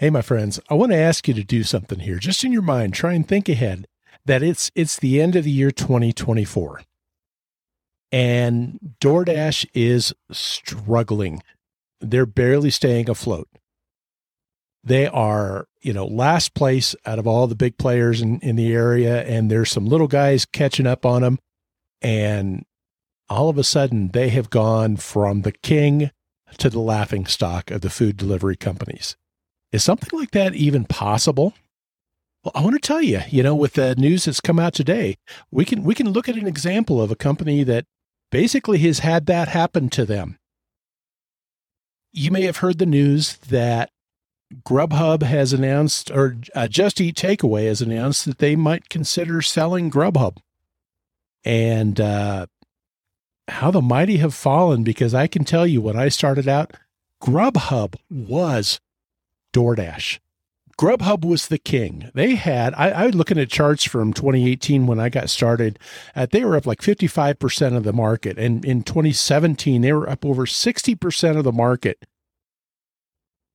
[0.00, 2.20] Hey, my friends, I want to ask you to do something here.
[2.20, 3.88] Just in your mind, try and think ahead
[4.24, 6.82] that it's it's the end of the year 2024.
[8.12, 11.42] And DoorDash is struggling.
[12.00, 13.48] They're barely staying afloat.
[14.84, 18.72] They are, you know, last place out of all the big players in, in the
[18.72, 21.40] area, and there's some little guys catching up on them.
[22.00, 22.64] And
[23.28, 26.12] all of a sudden, they have gone from the king
[26.58, 29.16] to the laughing stock of the food delivery companies.
[29.72, 31.54] Is something like that even possible?
[32.42, 35.16] Well, I want to tell you, you know, with the news that's come out today,
[35.50, 37.84] we can we can look at an example of a company that
[38.30, 40.38] basically has had that happen to them.
[42.12, 43.90] You may have heard the news that
[44.64, 49.90] Grubhub has announced, or uh, Just Eat Takeaway has announced that they might consider selling
[49.90, 50.38] Grubhub.
[51.44, 52.46] And uh,
[53.48, 56.74] how the mighty have fallen, because I can tell you when I started out,
[57.22, 58.80] Grubhub was
[59.52, 60.18] DoorDash.
[60.78, 62.08] Grubhub was the king.
[62.14, 65.78] They had, I, I was looking at charts from 2018 when I got started.
[66.14, 68.38] Uh, they were up like 55% of the market.
[68.38, 72.06] And in 2017, they were up over 60% of the market.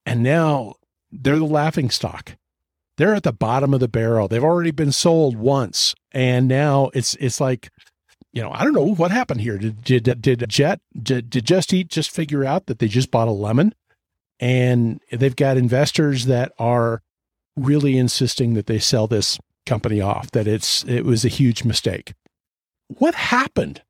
[0.06, 0.74] And now
[1.14, 2.36] they're the laughing stock.
[2.98, 4.28] They're at the bottom of the barrel.
[4.28, 5.96] They've already been sold once.
[6.12, 7.70] And now it's, it's like,
[8.34, 9.58] you know, I don't know what happened here.
[9.58, 13.30] Did, did, did Jet, did, did Just Eat just figure out that they just bought
[13.30, 13.74] a lemon?
[14.44, 17.02] And they've got investors that are
[17.56, 22.14] really insisting that they sell this company off that it's it was a huge mistake.
[22.90, 23.84] What happened?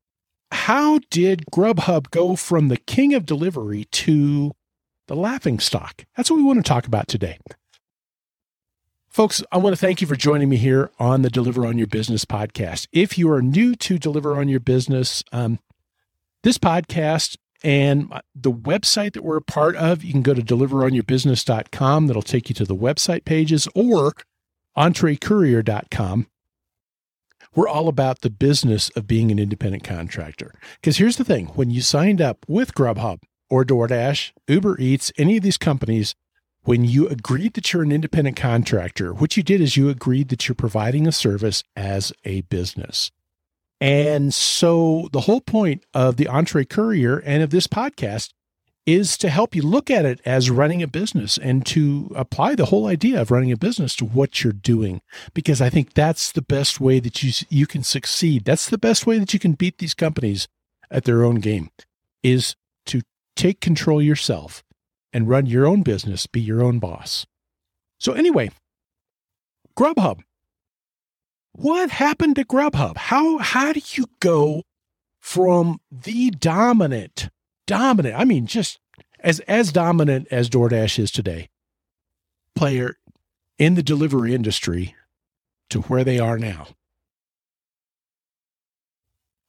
[0.52, 4.52] How did grubhub go from the king of delivery to
[5.08, 6.04] the laughing stock?
[6.16, 7.38] That's what we want to talk about today.
[9.08, 11.88] Folks i want to thank you for joining me here on the deliver on your
[11.88, 12.86] business podcast.
[12.92, 15.58] If you are new to deliver on your business um,
[16.44, 22.06] this podcast and the website that we're a part of, you can go to deliveronyourbusiness.com.
[22.06, 24.12] That'll take you to the website pages or
[24.76, 26.26] entrecourier.com.
[27.54, 30.54] We're all about the business of being an independent contractor.
[30.80, 35.38] Because here's the thing when you signed up with Grubhub or DoorDash, Uber Eats, any
[35.38, 36.14] of these companies,
[36.64, 40.48] when you agreed that you're an independent contractor, what you did is you agreed that
[40.48, 43.10] you're providing a service as a business.
[43.80, 48.32] And so the whole point of the Entre Courier and of this podcast
[48.86, 52.66] is to help you look at it as running a business and to apply the
[52.66, 55.00] whole idea of running a business to what you're doing
[55.32, 58.44] because I think that's the best way that you you can succeed.
[58.44, 60.48] That's the best way that you can beat these companies
[60.90, 61.70] at their own game
[62.22, 63.00] is to
[63.36, 64.62] take control yourself
[65.12, 67.26] and run your own business, be your own boss.
[67.98, 68.50] So anyway,
[69.76, 70.20] Grubhub
[71.54, 72.96] what happened to Grubhub?
[72.96, 74.64] How how do you go
[75.20, 77.30] from the dominant,
[77.66, 78.78] dominant, I mean just
[79.20, 81.48] as as dominant as DoorDash is today,
[82.56, 82.96] player
[83.56, 84.94] in the delivery industry
[85.70, 86.68] to where they are now?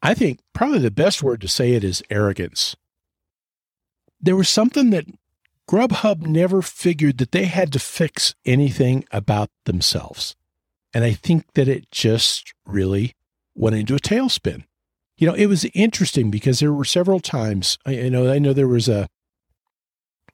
[0.03, 2.75] I think probably the best word to say it is arrogance.
[4.21, 5.07] There was something that
[5.67, 10.35] Grubhub never figured that they had to fix anything about themselves.
[10.95, 13.11] And I think that it just really
[13.53, 14.63] went into a tailspin.
[15.17, 18.53] You know, it was interesting because there were several times, I, you know, I know
[18.53, 19.07] there was a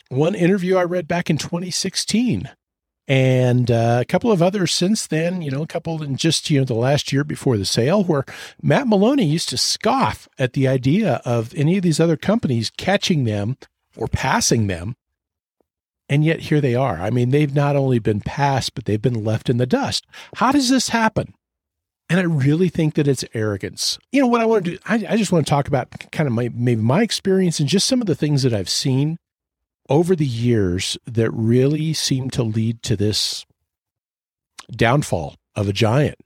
[0.10, 2.48] one interview I read back in 2016
[3.08, 6.60] and uh, a couple of others since then, you know, a couple in just, you
[6.60, 8.24] know, the last year before the sale where
[8.62, 13.24] Matt Maloney used to scoff at the idea of any of these other companies catching
[13.24, 13.58] them
[13.98, 14.96] or passing them
[16.12, 16.98] and yet here they are.
[16.98, 20.06] I mean, they've not only been passed, but they've been left in the dust.
[20.36, 21.34] How does this happen?
[22.10, 23.98] And I really think that it's arrogance.
[24.12, 26.28] You know, what I want to do, I, I just want to talk about kind
[26.28, 29.18] of my, maybe my experience and just some of the things that I've seen
[29.90, 33.46] over the years that really seem to lead to this
[34.70, 36.20] downfall of a giant.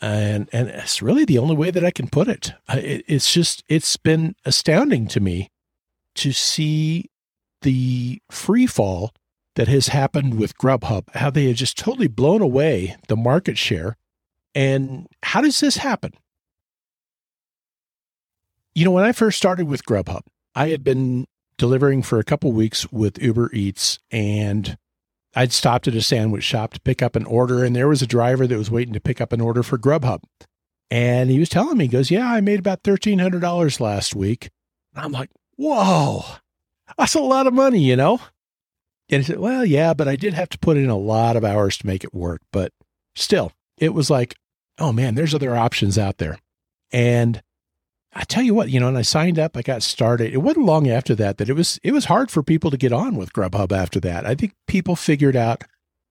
[0.00, 2.54] And, and it's really the only way that I can put it.
[2.70, 5.48] it it's just, it's been astounding to me
[6.16, 7.08] to see
[7.66, 9.12] the free fall
[9.56, 13.96] that has happened with Grubhub, how they have just totally blown away the market share.
[14.54, 16.12] And how does this happen?
[18.72, 20.20] You know, when I first started with Grubhub,
[20.54, 21.26] I had been
[21.58, 24.78] delivering for a couple weeks with Uber Eats and
[25.34, 28.06] I'd stopped at a sandwich shop to pick up an order and there was a
[28.06, 30.20] driver that was waiting to pick up an order for Grubhub.
[30.88, 34.50] And he was telling me, he goes, Yeah, I made about $1,300 last week.
[34.94, 36.22] And I'm like, Whoa,
[36.98, 38.20] that's a lot of money, you know?
[39.08, 41.44] And he said, Well, yeah, but I did have to put in a lot of
[41.44, 42.42] hours to make it work.
[42.52, 42.72] But
[43.14, 44.36] still, it was like,
[44.78, 46.38] oh man, there's other options out there.
[46.92, 47.42] And
[48.12, 50.32] I tell you what, you know, and I signed up, I got started.
[50.32, 52.92] It wasn't long after that that it was it was hard for people to get
[52.92, 54.26] on with Grubhub after that.
[54.26, 55.64] I think people figured out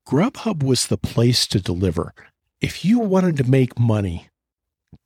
[0.07, 2.13] Grubhub was the place to deliver.
[2.62, 4.30] If you wanted to make money,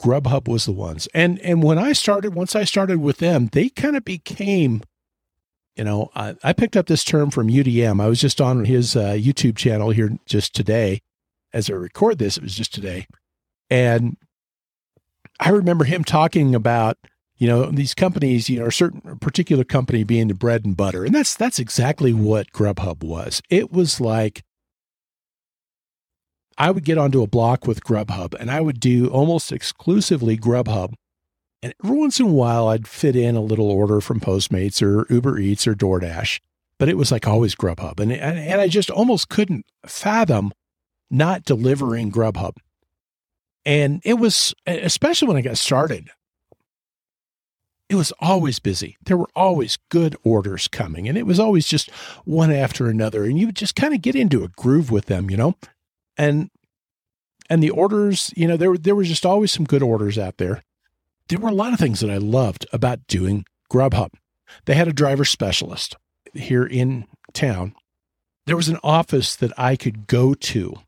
[0.02, 1.08] Grubhub was the ones.
[1.14, 4.84] And and when I started, once I started with them, they kind of became
[5.80, 8.02] you know, I, I, picked up this term from UDM.
[8.02, 11.00] I was just on his uh, YouTube channel here just today.
[11.54, 13.08] As I record this, it was just today.
[13.70, 14.18] And
[15.40, 16.98] I remember him talking about,
[17.38, 21.06] you know, these companies, you know, a certain particular company being the bread and butter.
[21.06, 23.42] And that's that's exactly what Grubhub was.
[23.50, 24.44] It was like
[26.58, 30.96] I would get onto a block with Grubhub and I would do almost exclusively Grubhub.
[31.62, 35.06] And every once in a while I'd fit in a little order from Postmates or
[35.14, 36.40] Uber Eats or DoorDash,
[36.78, 38.00] but it was like always Grubhub.
[38.00, 40.54] And and, and I just almost couldn't fathom
[41.12, 42.58] not delivering Grubhub.
[43.66, 46.10] And it was, especially when I got started,
[47.90, 48.98] it was always busy.
[49.04, 51.90] There were always good orders coming, and it was always just
[52.24, 53.26] one after another.
[53.26, 55.56] And you would just kind of get into a groove with them, you know?
[56.16, 56.50] And
[57.50, 60.64] and the orders, you know, there there was just always some good orders out there.
[61.30, 64.10] There were a lot of things that I loved about doing Grubhub.
[64.66, 65.96] They had a driver specialist
[66.34, 67.76] here in town.
[68.46, 70.80] There was an office that I could go to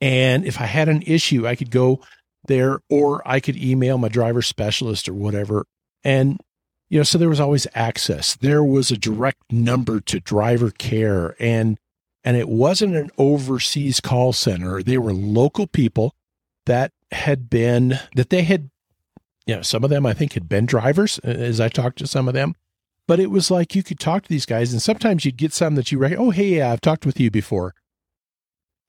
[0.00, 2.00] and if I had an issue, I could go
[2.46, 5.66] there or I could email my driver specialist or whatever.
[6.04, 6.40] And,
[6.88, 8.36] you know, so there was always access.
[8.36, 11.78] There was a direct number to driver care and
[12.24, 14.82] and it wasn't an overseas call center.
[14.82, 16.14] They were local people
[16.66, 18.70] that had been that they had
[19.48, 22.06] you know, some of them I think had been drivers uh, as I talked to
[22.06, 22.54] some of them.
[23.08, 25.74] But it was like you could talk to these guys and sometimes you'd get some
[25.76, 27.74] that you rec- oh hey yeah, I've talked with you before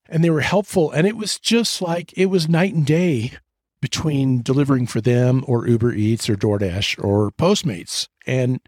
[0.06, 0.90] and they were helpful.
[0.90, 3.32] And it was just like it was night and day
[3.80, 8.08] between delivering for them or Uber Eats or DoorDash or Postmates.
[8.26, 8.60] And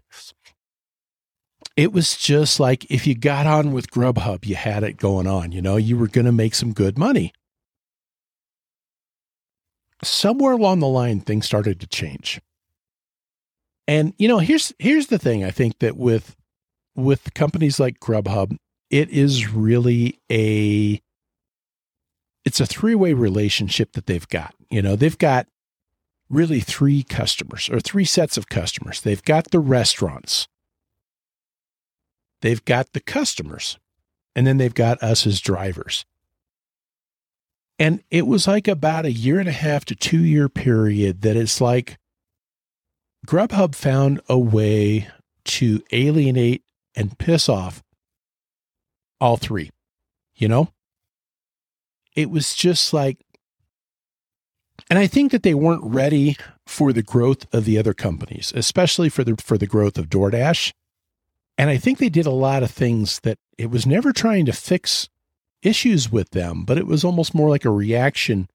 [1.77, 5.51] it was just like if you got on with Grubhub, you had it going on.
[5.51, 7.33] You know, you were going to make some good money.
[10.03, 12.41] Somewhere along the line, things started to change.
[13.87, 15.43] And you know, here's here's the thing.
[15.43, 16.35] I think that with
[16.95, 18.55] with companies like Grubhub,
[18.89, 21.01] it is really a
[22.45, 24.53] it's a three-way relationship that they've got.
[24.69, 25.47] You know, they've got
[26.29, 29.01] really three customers or three sets of customers.
[29.01, 30.47] They've got the restaurants.
[32.41, 33.77] They've got the customers.
[34.35, 36.05] And then they've got us as drivers.
[37.79, 41.35] And it was like about a year and a half to two year period that
[41.35, 41.97] it's like
[43.25, 45.07] Grubhub found a way
[45.45, 46.63] to alienate
[46.95, 47.83] and piss off
[49.19, 49.71] all three,
[50.35, 50.69] you know?
[52.15, 53.17] it was just like,
[54.89, 59.09] and I think that they weren't ready for the growth of the other companies, especially
[59.09, 60.71] for the for the growth of DoorDash.
[61.57, 64.53] And I think they did a lot of things that it was never trying to
[64.53, 65.07] fix
[65.63, 68.49] issues with them, but it was almost more like a reaction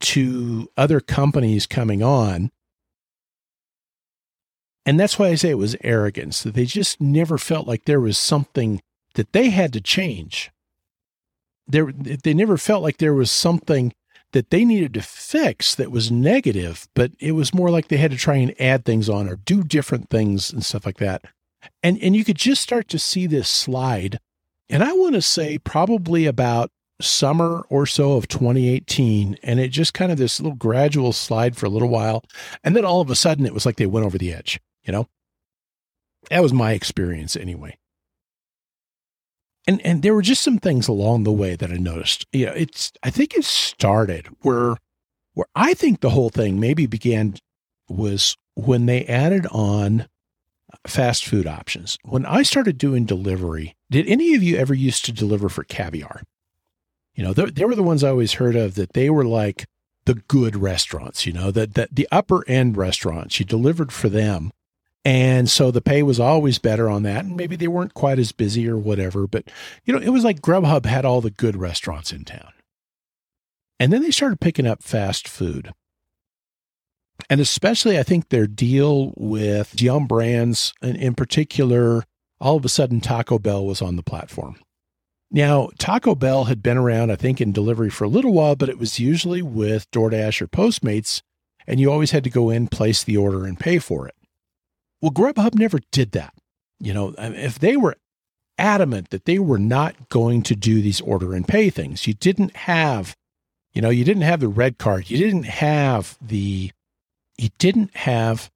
[0.00, 2.50] to other companies coming on.
[4.86, 8.00] And that's why I say it was arrogance, that they just never felt like there
[8.00, 8.80] was something
[9.14, 10.50] that they had to change
[11.68, 13.92] there they never felt like there was something
[14.32, 18.10] that they needed to fix that was negative, but it was more like they had
[18.10, 21.22] to try and add things on or do different things and stuff like that.
[21.82, 24.18] And and you could just start to see this slide.
[24.70, 26.70] And I want to say probably about
[27.00, 31.66] summer or so of 2018 and it just kind of this little gradual slide for
[31.66, 32.24] a little while
[32.64, 34.92] and then all of a sudden it was like they went over the edge, you
[34.92, 35.06] know?
[36.30, 37.78] That was my experience anyway
[39.68, 42.26] and and there were just some things along the way that I noticed.
[42.32, 44.78] You know, it's I think it started where
[45.34, 47.34] where I think the whole thing maybe began
[47.88, 50.08] was when they added on
[50.86, 51.98] fast food options.
[52.02, 56.22] When I started doing delivery, did any of you ever used to deliver for caviar?
[57.14, 59.66] You know, they, were the ones I always heard of that they were like
[60.04, 64.52] the good restaurants, you know, that, that the upper end restaurants, you delivered for them
[65.08, 67.24] and so the pay was always better on that.
[67.24, 69.26] And maybe they weren't quite as busy or whatever.
[69.26, 69.50] But,
[69.86, 72.52] you know, it was like Grubhub had all the good restaurants in town.
[73.80, 75.72] And then they started picking up fast food.
[77.30, 82.04] And especially, I think their deal with Yum Brands, and in particular,
[82.40, 84.56] all of a sudden Taco Bell was on the platform.
[85.30, 88.70] Now, Taco Bell had been around, I think, in delivery for a little while, but
[88.70, 91.20] it was usually with DoorDash or Postmates,
[91.66, 94.14] and you always had to go in, place the order, and pay for it.
[95.02, 96.32] Well, Grubhub never did that.
[96.80, 97.96] You know, if they were
[98.56, 102.56] adamant that they were not going to do these order and pay things, you didn't
[102.56, 103.14] have,
[103.72, 106.70] you know, you didn't have the red card, you didn't have the
[107.36, 108.50] you didn't have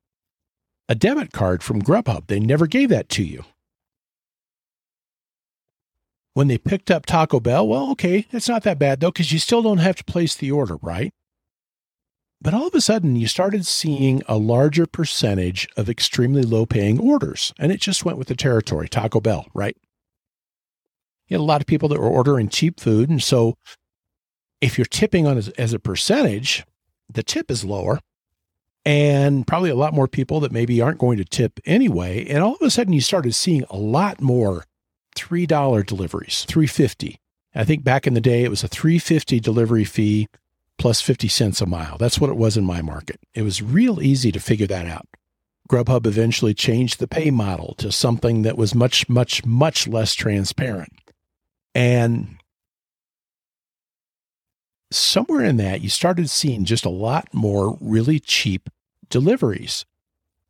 [0.89, 2.27] a debit card from Grubhub.
[2.27, 3.45] They never gave that to you.
[6.35, 9.39] When they picked up Taco Bell, well, okay, it's not that bad though, because you
[9.39, 11.13] still don't have to place the order, right?
[12.41, 16.99] But all of a sudden, you started seeing a larger percentage of extremely low paying
[16.99, 19.77] orders, and it just went with the territory Taco Bell, right?
[21.29, 23.09] You had a lot of people that were ordering cheap food.
[23.09, 23.55] And so
[24.61, 26.65] if you're tipping on as, as a percentage,
[27.09, 28.01] the tip is lower
[28.85, 32.27] and probably a lot more people that maybe aren't going to tip anyway.
[32.27, 34.65] And all of a sudden you started seeing a lot more
[35.17, 37.19] $3 deliveries, 350.
[37.55, 40.29] I think back in the day it was a 350 delivery fee
[40.79, 41.99] plus 50 cents a mile.
[41.99, 43.21] That's what it was in my market.
[43.35, 45.07] It was real easy to figure that out.
[45.71, 50.93] Grubhub eventually changed the pay model to something that was much, much, much less transparent.
[51.75, 52.37] And
[54.91, 58.69] somewhere in that, you started seeing just a lot more really cheap
[59.09, 59.87] deliveries.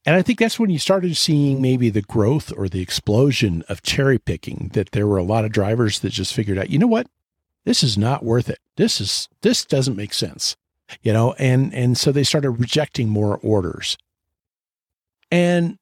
[0.05, 3.83] And I think that's when you started seeing maybe the growth or the explosion of
[3.83, 6.89] cherry picking, that there were a lot of drivers that just figured out, you know
[6.89, 7.07] what?
[7.65, 8.59] This is not worth it.
[8.77, 10.57] This is, this doesn't make sense,
[11.03, 11.35] you know?
[11.39, 13.97] And, and so they started rejecting more orders.
[15.31, 15.79] And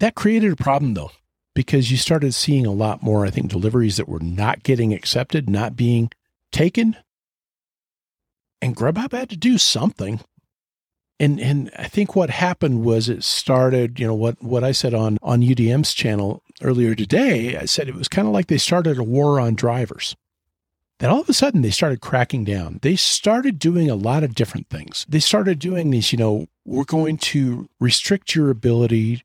[0.00, 1.12] that created a problem though,
[1.54, 5.48] because you started seeing a lot more, I think, deliveries that were not getting accepted,
[5.48, 6.10] not being
[6.52, 6.96] taken.
[8.60, 10.20] And Grubhub had to do something.
[11.20, 14.94] And and I think what happened was it started, you know, what what I said
[14.94, 18.98] on on UDM's channel earlier today, I said it was kind of like they started
[18.98, 20.16] a war on drivers.
[20.98, 22.78] Then all of a sudden they started cracking down.
[22.80, 25.04] They started doing a lot of different things.
[25.08, 29.22] They started doing these, you know, we're going to restrict your ability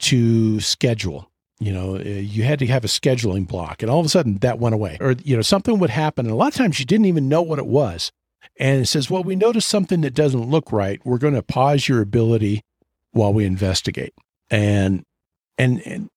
[0.00, 1.28] to schedule
[1.60, 4.38] you know, uh, you had to have a scheduling block, and all of a sudden
[4.38, 4.96] that went away.
[5.00, 6.26] Or, you know, something would happen.
[6.26, 8.12] And a lot of times you didn't even know what it was.
[8.58, 11.00] And it says, well, we noticed something that doesn't look right.
[11.04, 12.62] We're going to pause your ability
[13.12, 14.14] while we investigate.
[14.50, 15.04] And,
[15.56, 16.10] and, and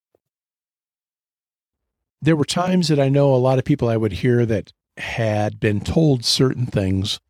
[2.20, 5.60] there were times that I know a lot of people I would hear that had
[5.60, 7.20] been told certain things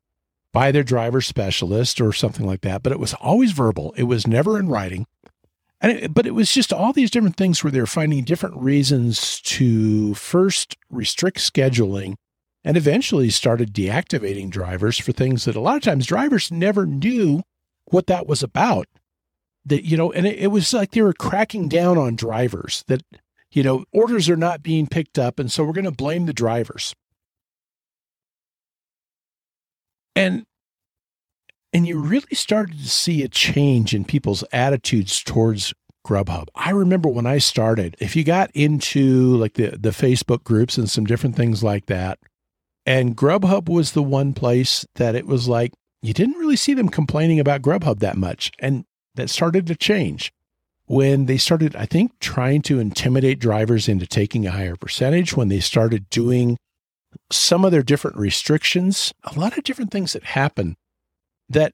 [0.52, 3.94] by their driver specialist or something like that, but it was always verbal.
[3.96, 5.06] It was never in writing.
[5.80, 9.40] And it, but it was just all these different things where they're finding different reasons
[9.42, 12.14] to first restrict scheduling
[12.64, 17.42] and eventually started deactivating drivers for things that a lot of times drivers never knew
[17.86, 18.86] what that was about.
[19.64, 23.02] That, you know, and it, it was like they were cracking down on drivers that,
[23.50, 25.38] you know, orders are not being picked up.
[25.38, 26.94] And so we're going to blame the drivers.
[30.14, 30.44] And
[31.72, 35.72] and you really started to see a change in people's attitudes towards
[36.06, 36.48] Grubhub.
[36.54, 40.90] I remember when I started, if you got into like the, the Facebook groups and
[40.90, 42.18] some different things like that,
[42.84, 46.88] and Grubhub was the one place that it was like, you didn't really see them
[46.88, 48.50] complaining about Grubhub that much.
[48.58, 48.84] And
[49.14, 50.32] that started to change
[50.86, 55.48] when they started, I think, trying to intimidate drivers into taking a higher percentage, when
[55.48, 56.58] they started doing
[57.30, 60.76] some of their different restrictions, a lot of different things that happen
[61.48, 61.72] that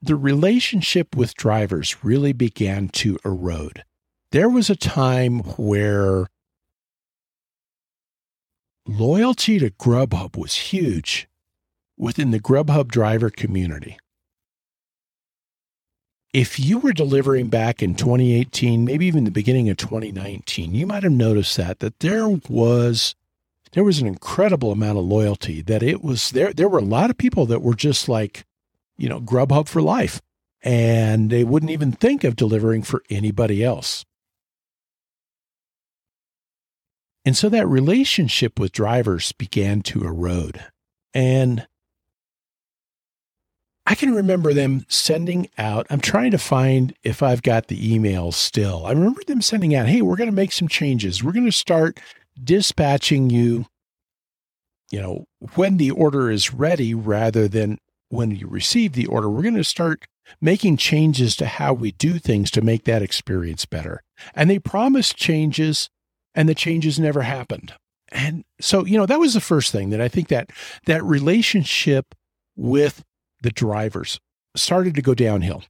[0.00, 3.84] the relationship with drivers really began to erode.
[4.30, 6.26] There was a time where
[8.86, 11.28] loyalty to Grubhub was huge
[11.96, 13.98] within the Grubhub driver community.
[16.32, 21.04] If you were delivering back in 2018, maybe even the beginning of 2019, you might
[21.04, 23.14] have noticed that that there was
[23.72, 27.10] there was an incredible amount of loyalty that it was there there were a lot
[27.10, 28.44] of people that were just like
[28.96, 30.20] you know grubhub for life
[30.62, 34.04] and they wouldn't even think of delivering for anybody else
[37.24, 40.64] and so that relationship with drivers began to erode
[41.12, 41.66] and
[43.86, 45.86] I can remember them sending out.
[45.90, 48.86] I'm trying to find if I've got the email still.
[48.86, 51.22] I remember them sending out, hey, we're going to make some changes.
[51.22, 52.00] We're going to start
[52.42, 53.66] dispatching you,
[54.90, 57.78] you know, when the order is ready rather than
[58.08, 59.28] when you receive the order.
[59.28, 60.06] We're going to start
[60.40, 64.02] making changes to how we do things to make that experience better.
[64.34, 65.90] And they promised changes
[66.34, 67.72] and the changes never happened.
[68.08, 70.50] And so, you know, that was the first thing that I think that
[70.86, 72.14] that relationship
[72.56, 73.04] with
[73.42, 74.20] the drivers
[74.54, 75.64] started to go downhill.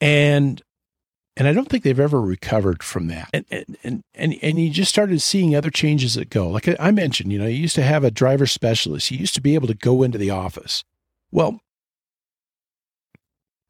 [0.00, 0.62] And
[1.36, 3.28] and I don't think they've ever recovered from that.
[3.32, 3.44] And,
[3.82, 6.48] and, and, and you just started seeing other changes that go.
[6.48, 9.10] Like I mentioned, you know, you used to have a driver specialist.
[9.10, 10.84] You used to be able to go into the office.
[11.32, 11.60] Well,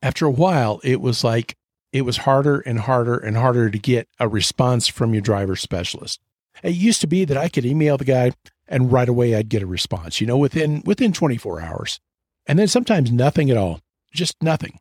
[0.02, 1.56] after a while, it was like
[1.94, 6.20] it was harder and harder and harder to get a response from your driver specialist.
[6.60, 8.32] It used to be that I could email the guy,
[8.66, 12.00] and right away I'd get a response, you know, within within 24 hours.
[12.46, 13.80] And then sometimes nothing at all,
[14.12, 14.80] just nothing.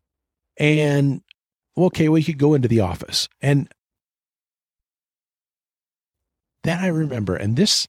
[0.58, 1.22] And
[1.78, 3.30] okay, we could go into the office.
[3.42, 3.72] And
[6.64, 7.88] then I remember, and this,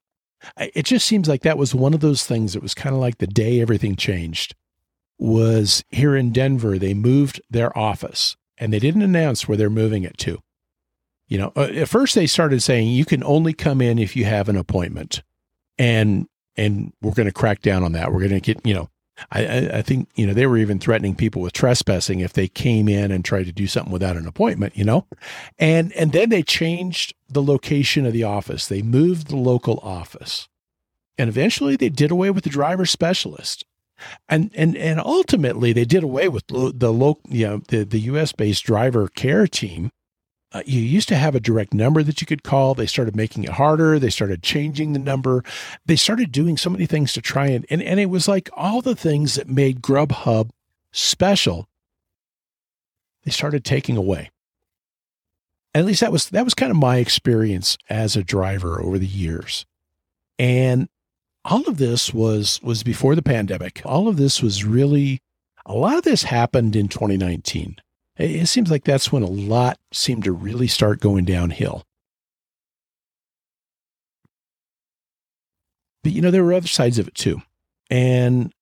[0.58, 3.18] it just seems like that was one of those things that was kind of like
[3.18, 4.54] the day everything changed.
[5.18, 10.04] Was here in Denver, they moved their office and they didn't announce where they're moving
[10.04, 10.40] it to.
[11.26, 14.24] You know, uh, at first they started saying you can only come in if you
[14.24, 15.22] have an appointment,
[15.78, 18.12] and and we're going to crack down on that.
[18.12, 18.90] We're going to get you know,
[19.32, 22.88] I, I think you know they were even threatening people with trespassing if they came
[22.88, 24.76] in and tried to do something without an appointment.
[24.76, 25.06] You know,
[25.58, 28.66] and and then they changed the location of the office.
[28.66, 30.46] They moved the local office,
[31.16, 33.64] and eventually they did away with the driver specialist
[34.28, 38.32] and and and ultimately they did away with the local you know the the US
[38.32, 39.90] based driver care team
[40.54, 42.74] uh, you used to have a direct number that you could call.
[42.74, 43.98] They started making it harder.
[43.98, 45.42] They started changing the number.
[45.84, 48.80] They started doing so many things to try and, and, and it was like all
[48.80, 50.50] the things that made Grubhub
[50.92, 51.66] special,
[53.24, 54.30] they started taking away.
[55.74, 59.08] at least that was, that was kind of my experience as a driver over the
[59.08, 59.66] years.
[60.38, 60.88] And
[61.44, 63.82] all of this was, was before the pandemic.
[63.84, 65.20] All of this was really,
[65.66, 67.76] a lot of this happened in 2019.
[68.16, 71.84] It seems like that's when a lot seemed to really start going downhill.
[76.04, 77.42] But you know, there were other sides of it too.
[77.90, 78.52] And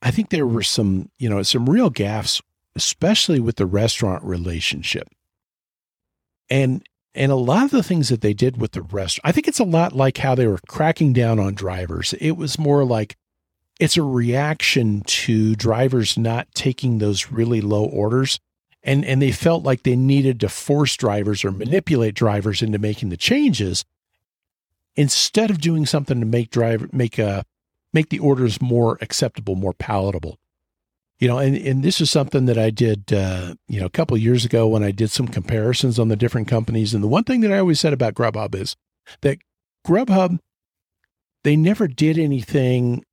[0.00, 2.40] I think there were some, you know, some real gaffes,
[2.76, 5.08] especially with the restaurant relationship.
[6.48, 9.48] And and a lot of the things that they did with the restaurant, I think
[9.48, 12.14] it's a lot like how they were cracking down on drivers.
[12.20, 13.16] It was more like
[13.80, 18.40] it's a reaction to drivers not taking those really low orders
[18.82, 23.08] and and they felt like they needed to force drivers or manipulate drivers into making
[23.08, 23.84] the changes
[24.94, 27.42] instead of doing something to make driver make a uh,
[27.94, 30.38] make the orders more acceptable, more palatable.
[31.20, 34.16] You know, and, and this is something that I did, uh, you know, a couple
[34.16, 36.92] years ago when I did some comparisons on the different companies.
[36.92, 38.74] And the one thing that I always said about Grubhub is
[39.22, 39.38] that
[39.86, 40.38] Grubhub,
[41.44, 43.04] they never did anything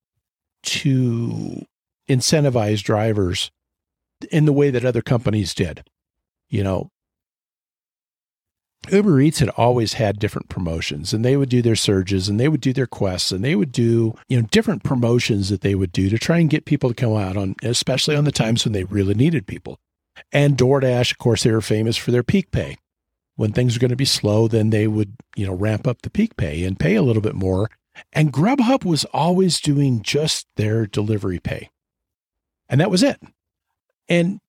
[0.63, 1.63] to
[2.09, 3.51] incentivize drivers
[4.31, 5.83] in the way that other companies did.
[6.49, 6.89] You know,
[8.89, 12.47] Uber Eats had always had different promotions and they would do their surges and they
[12.47, 15.91] would do their quests and they would do, you know, different promotions that they would
[15.91, 18.73] do to try and get people to come out on, especially on the times when
[18.73, 19.77] they really needed people.
[20.31, 22.77] And DoorDash, of course, they were famous for their peak pay.
[23.35, 26.09] When things were going to be slow, then they would, you know, ramp up the
[26.09, 27.69] peak pay and pay a little bit more.
[28.11, 31.69] And Grubhub was always doing just their delivery pay.
[32.67, 33.21] And that was it.
[34.09, 34.39] And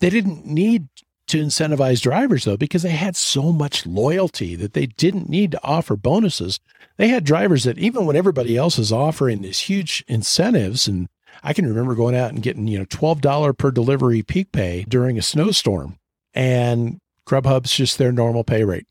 [0.00, 0.88] they didn't need
[1.34, 5.64] to incentivize drivers though, because they had so much loyalty that they didn't need to
[5.64, 6.60] offer bonuses.
[6.96, 11.08] They had drivers that even when everybody else is offering these huge incentives, and
[11.42, 15.18] I can remember going out and getting, you know, $12 per delivery peak pay during
[15.18, 15.98] a snowstorm
[16.34, 18.86] and Grubhub's just their normal pay rate.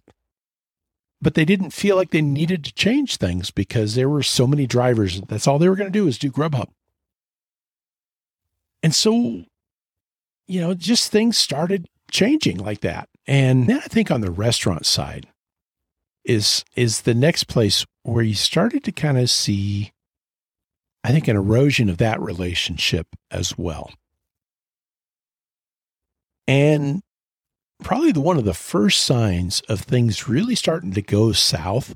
[1.21, 4.67] But they didn't feel like they needed to change things because there were so many
[4.67, 5.21] drivers.
[5.21, 6.67] That's all they were going to do is do Grubhub.
[8.82, 9.45] And so,
[10.45, 13.10] you know, just things started changing like that.
[13.28, 15.28] And then I think on the restaurant side
[16.23, 19.91] is is the next place where you started to kind of see
[21.04, 23.91] I think an erosion of that relationship as well.
[26.47, 27.02] And
[27.84, 31.93] probably the one of the first signs of things really starting to go south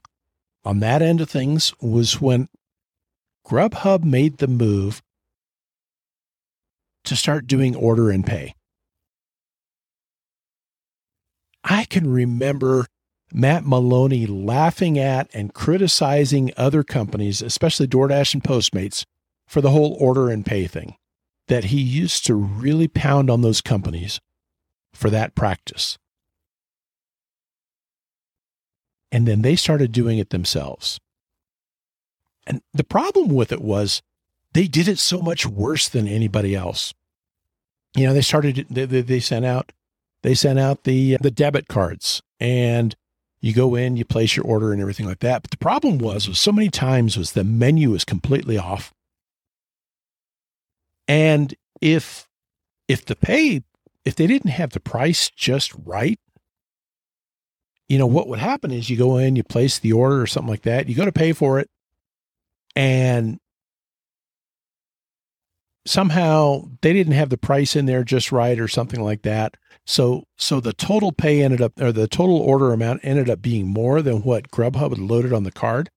[0.65, 2.49] on that end of things was when
[3.45, 5.01] Grubhub made the move
[7.05, 8.53] to start doing order and pay.
[11.69, 12.87] I can remember
[13.33, 19.05] Matt Maloney laughing at and criticizing other companies, especially DoorDash and Postmates,
[19.45, 20.95] for the whole order and pay thing.
[21.47, 24.19] That he used to really pound on those companies
[24.93, 25.97] for that practice.
[29.11, 30.99] And then they started doing it themselves.
[32.45, 34.01] And the problem with it was
[34.53, 36.93] they did it so much worse than anybody else.
[37.95, 39.71] You know, they started they, they sent out
[40.23, 42.95] they sent out the uh, the debit cards and
[43.39, 45.43] you go in, you place your order and everything like that.
[45.43, 48.93] But the problem was was so many times was the menu was completely off.
[51.07, 52.27] And if
[52.87, 53.63] if the pay
[54.05, 56.19] if they didn't have the price just right,
[57.87, 60.49] you know what would happen is you go in, you place the order or something
[60.49, 61.69] like that, you go to pay for it,
[62.75, 63.39] and
[65.85, 69.55] somehow they didn't have the price in there just right or something like that.
[69.87, 73.67] So so the total pay ended up or the total order amount ended up being
[73.67, 75.89] more than what Grubhub had loaded on the card.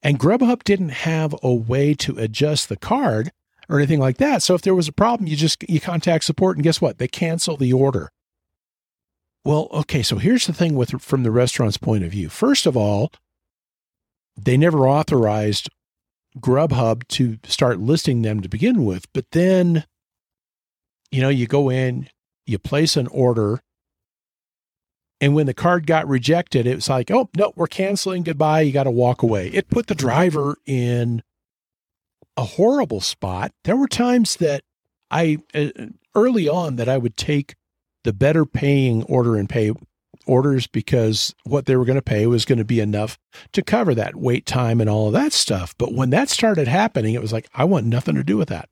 [0.00, 3.32] And Grubhub didn't have a way to adjust the card
[3.68, 4.44] or anything like that.
[4.44, 6.98] So if there was a problem, you just you contact support and guess what?
[6.98, 8.10] They cancel the order.
[9.44, 12.28] Well, okay, so here's the thing with from the restaurant's point of view.
[12.28, 13.10] First of all,
[14.40, 15.68] they never authorized
[16.38, 19.84] Grubhub to start listing them to begin with, but then
[21.10, 22.08] you know, you go in,
[22.46, 23.60] you place an order,
[25.20, 28.22] and when the card got rejected, it was like, "Oh, no, we're canceling.
[28.22, 28.62] Goodbye.
[28.62, 31.22] You got to walk away." It put the driver in
[32.36, 33.52] a horrible spot.
[33.64, 34.62] There were times that
[35.10, 35.68] I uh,
[36.14, 37.54] early on that I would take
[38.04, 39.72] the better paying order and pay
[40.26, 43.18] orders because what they were going to pay was going to be enough
[43.52, 45.74] to cover that wait time and all of that stuff.
[45.78, 48.68] But when that started happening, it was like, I want nothing to do with that.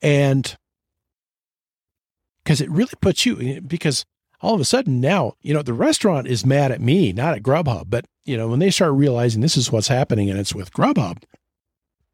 [0.00, 0.56] And
[2.42, 4.04] because it really puts you, because
[4.40, 7.42] all of a sudden now, you know, the restaurant is mad at me, not at
[7.42, 7.84] Grubhub.
[7.88, 11.22] But, you know, when they start realizing this is what's happening and it's with Grubhub,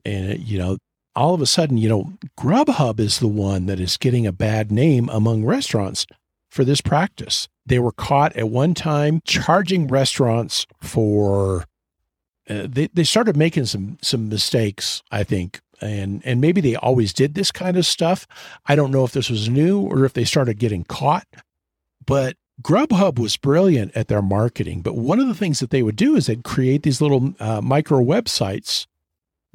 [0.05, 0.79] and, it, you know,
[1.17, 4.71] all of a sudden, you know, Grubhub is the one that is getting a bad
[4.71, 6.07] name among restaurants
[6.51, 7.49] for this practice.
[7.67, 11.65] They were caught at one time charging restaurants for.
[12.49, 17.13] Uh, they they started making some some mistakes, I think, and and maybe they always
[17.13, 18.27] did this kind of stuff.
[18.67, 21.27] I don't know if this was new or if they started getting caught,
[22.05, 24.83] but Grubhub was brilliant at their marketing.
[24.83, 27.61] But one of the things that they would do is they'd create these little uh,
[27.61, 28.87] micro websites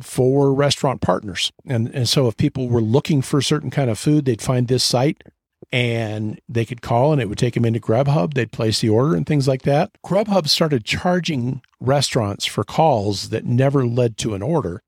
[0.02, 1.52] for restaurant partners.
[1.66, 4.68] And, and so if people were looking for a certain kind of food, they'd find
[4.68, 5.24] this site
[5.72, 8.34] and they could call and it would take them into Grubhub.
[8.34, 9.92] They'd place the order and things like that.
[10.06, 14.82] Grubhub started charging restaurants for calls that never led to an order.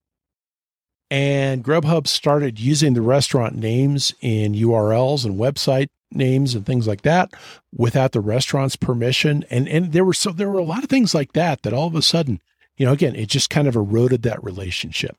[1.11, 7.01] And Grubhub started using the restaurant names in URLs and website names and things like
[7.03, 7.31] that
[7.75, 9.45] without the restaurant's permission.
[9.49, 11.87] And and there were so there were a lot of things like that that all
[11.87, 12.41] of a sudden
[12.77, 15.15] you know, again, it just kind of eroded that relationship.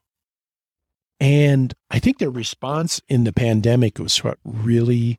[1.19, 5.19] And I think their response in the pandemic was what really,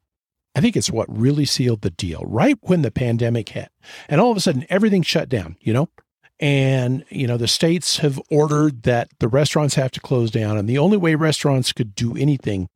[0.56, 3.70] I think it's what really sealed the deal right when the pandemic hit.
[4.08, 5.90] And all of a sudden, everything shut down, you know?
[6.40, 10.58] And, you know, the states have ordered that the restaurants have to close down.
[10.58, 12.70] And the only way restaurants could do anything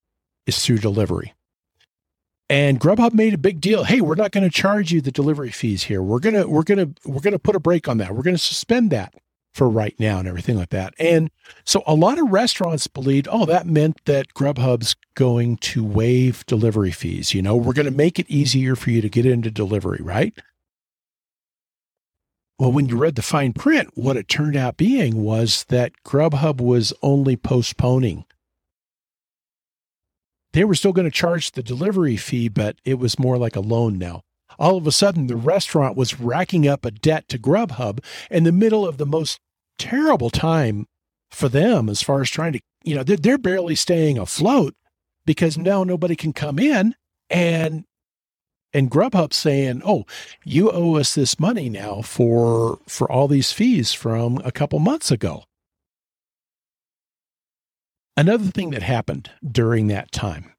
[0.47, 1.33] is through delivery.
[2.49, 3.85] And Grubhub made a big deal.
[3.85, 6.01] Hey, we're not going to charge you the delivery fees here.
[6.01, 8.13] We're going to, we're going to, we're going to put a break on that.
[8.13, 9.13] We're going to suspend that
[9.53, 10.93] for right now and everything like that.
[10.97, 11.29] And
[11.65, 16.91] so a lot of restaurants believed, oh, that meant that Grubhub's going to waive delivery
[16.91, 17.33] fees.
[17.33, 20.33] You know, we're going to make it easier for you to get into delivery, right?
[22.61, 26.61] Well, when you read the fine print, what it turned out being was that Grubhub
[26.61, 28.23] was only postponing.
[30.53, 33.61] They were still going to charge the delivery fee, but it was more like a
[33.61, 34.21] loan now
[34.59, 38.51] all of a sudden the restaurant was racking up a debt to Grubhub in the
[38.51, 39.39] middle of the most
[39.79, 40.85] terrible time
[41.31, 44.75] for them as far as trying to, you know, they're, barely staying afloat
[45.25, 46.93] because now nobody can come in
[47.29, 47.85] and
[48.73, 50.05] and Grubhub saying, "Oh,
[50.43, 55.11] you owe us this money now for for all these fees from a couple months
[55.11, 55.43] ago."
[58.17, 60.53] Another thing that happened during that time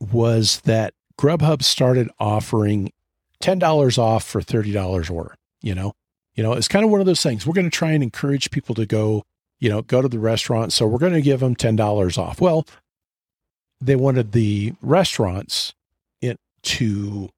[0.00, 2.92] was that Grubhub started offering
[3.40, 5.92] $10 off for $30 order, you know?
[6.34, 7.46] You know, it's kind of one of those things.
[7.46, 9.24] We're going to try and encourage people to go,
[9.58, 10.72] you know, go to the restaurant.
[10.72, 12.40] So we're going to give them $10 off.
[12.40, 12.64] Well,
[13.80, 15.74] they wanted the restaurants
[16.20, 17.30] it, to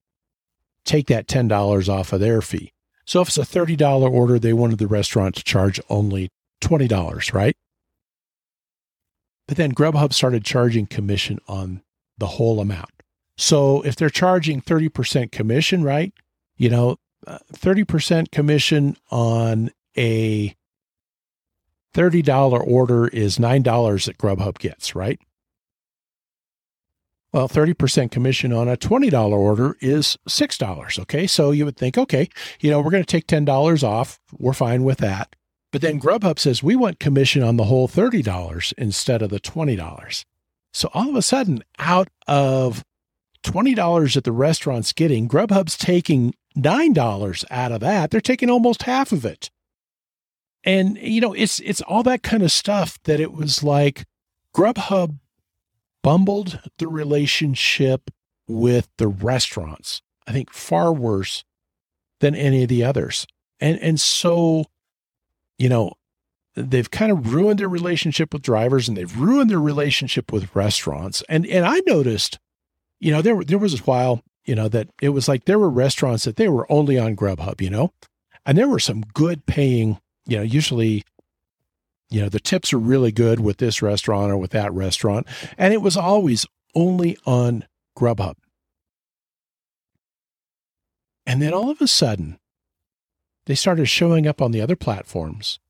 [0.90, 2.72] take that $10 off of their fee.
[3.04, 6.30] So if it's a $30 order, they wanted the restaurant to charge only
[6.62, 7.56] $20, right?
[9.46, 11.82] But then Grubhub started charging commission on
[12.18, 12.90] the whole amount.
[13.36, 16.12] So if they're charging 30% commission, right?
[16.56, 20.54] You know, 30% uh, commission on a
[21.94, 25.20] $30 order is $9 that Grubhub gets, right?
[27.32, 30.98] Well, 30% commission on a $20 order is $6.
[30.98, 31.26] Okay.
[31.26, 32.28] So you would think, okay,
[32.60, 34.18] you know, we're going to take $10 off.
[34.38, 35.36] We're fine with that.
[35.72, 40.24] But then Grubhub says we want commission on the whole $30 instead of the $20.
[40.72, 42.84] So all of a sudden, out of
[43.44, 48.10] $20 that the restaurant's getting, Grubhub's taking $9 out of that.
[48.10, 49.50] They're taking almost half of it.
[50.64, 54.04] And you know, it's it's all that kind of stuff that it was like
[54.54, 55.18] Grubhub
[56.02, 58.10] bumbled the relationship
[58.46, 60.02] with the restaurants.
[60.26, 61.44] I think far worse
[62.20, 63.26] than any of the others.
[63.60, 64.66] And and so,
[65.58, 65.92] you know,
[66.54, 71.22] they've kind of ruined their relationship with drivers and they've ruined their relationship with restaurants.
[71.28, 72.38] And and I noticed,
[72.98, 75.70] you know, there there was a while, you know, that it was like there were
[75.70, 77.92] restaurants that they were only on Grubhub, you know,
[78.46, 81.04] and there were some good paying, you know, usually,
[82.10, 85.72] you know, the tips are really good with this restaurant or with that restaurant, and
[85.72, 87.64] it was always only on
[87.96, 88.34] Grubhub.
[91.26, 92.38] And then all of a sudden,
[93.46, 95.60] they started showing up on the other platforms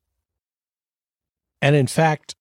[1.63, 2.35] and in fact,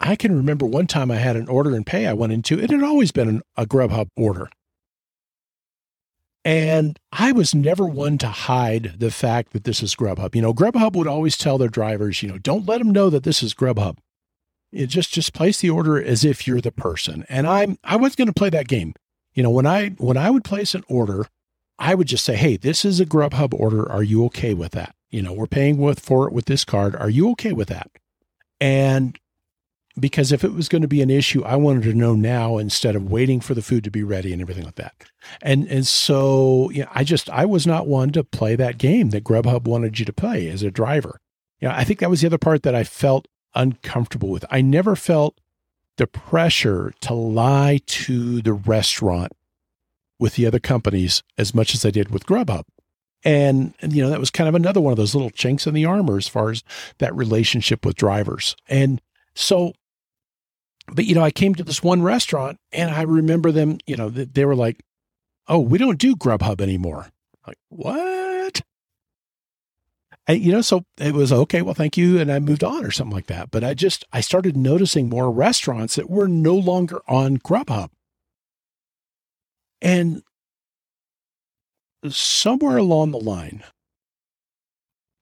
[0.00, 2.58] I can remember one time I had an order and pay I went into.
[2.58, 4.48] It had always been an, a Grubhub order.
[6.48, 10.34] And I was never one to hide the fact that this is Grubhub.
[10.34, 13.22] You know, Grubhub would always tell their drivers, you know, don't let them know that
[13.22, 13.98] this is Grubhub.
[14.72, 17.26] It just just place the order as if you're the person.
[17.28, 18.94] And I'm I was going to play that game.
[19.34, 21.26] You know, when I when I would place an order,
[21.78, 23.86] I would just say, "Hey, this is a Grubhub order.
[23.92, 26.96] Are you okay with that?" You know, we're paying with for it with this card.
[26.96, 27.90] Are you okay with that?
[28.58, 29.18] And
[29.98, 32.96] because if it was going to be an issue, I wanted to know now instead
[32.96, 34.94] of waiting for the food to be ready and everything like that.
[35.42, 39.10] And and so you know, I just I was not one to play that game
[39.10, 41.20] that Grubhub wanted you to play as a driver.
[41.60, 44.44] You know, I think that was the other part that I felt uncomfortable with.
[44.50, 45.40] I never felt
[45.96, 49.32] the pressure to lie to the restaurant
[50.18, 52.64] with the other companies as much as I did with Grubhub.
[53.24, 55.74] And, and, you know, that was kind of another one of those little chinks in
[55.74, 56.62] the armor as far as
[56.98, 58.56] that relationship with drivers.
[58.68, 59.00] And
[59.34, 59.72] so,
[60.92, 64.08] but, you know, I came to this one restaurant and I remember them, you know,
[64.08, 64.80] they were like,
[65.46, 67.08] oh, we don't do Grubhub anymore.
[67.46, 68.62] Like, what?
[70.26, 71.62] And, you know, so it was okay.
[71.62, 72.18] Well, thank you.
[72.20, 73.50] And I moved on or something like that.
[73.50, 77.88] But I just, I started noticing more restaurants that were no longer on Grubhub.
[79.80, 80.22] And
[82.08, 83.64] somewhere along the line,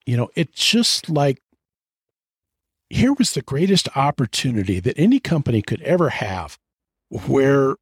[0.07, 1.41] you know, it's just like
[2.91, 6.59] here was the greatest opportunity that any company could ever have
[7.11, 7.77] where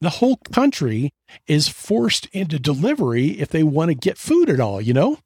[0.00, 1.10] the whole country
[1.46, 5.18] is forced into delivery if they want to get food at all, you know?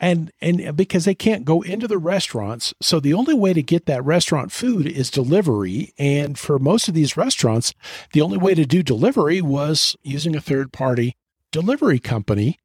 [0.00, 3.86] And and because they can't go into the restaurants, so the only way to get
[3.86, 5.94] that restaurant food is delivery.
[5.98, 7.72] And for most of these restaurants,
[8.12, 11.16] the only way to do delivery was using a third party
[11.52, 12.58] delivery company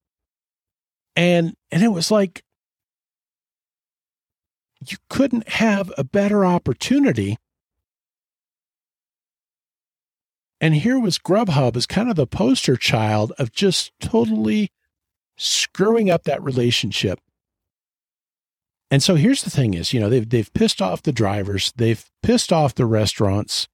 [1.20, 2.44] and and it was like
[4.88, 7.38] you couldn't have a better opportunity
[10.62, 14.72] and here was Grubhub as kind of the poster child of just totally
[15.38, 17.20] screwing up that relationship.
[18.92, 22.04] And so here's the thing is, you know, they've they've pissed off the drivers, they've
[22.22, 23.70] pissed off the restaurants,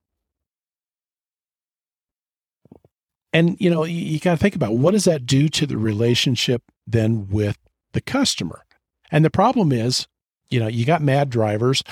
[3.36, 5.76] And, you know, you, you got to think about what does that do to the
[5.76, 7.58] relationship then with
[7.92, 8.62] the customer?
[9.10, 10.06] And the problem is,
[10.50, 11.82] you know, you got mad drivers,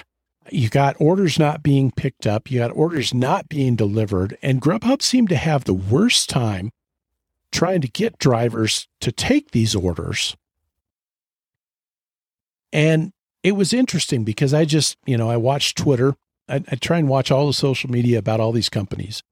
[0.50, 5.02] you got orders not being picked up, you got orders not being delivered, and Grubhub
[5.02, 6.70] seemed to have the worst time
[7.52, 10.36] trying to get drivers to take these orders.
[12.72, 13.12] And
[13.44, 16.16] it was interesting because I just, you know, I watched Twitter.
[16.48, 19.22] I, I try and watch all the social media about all these companies.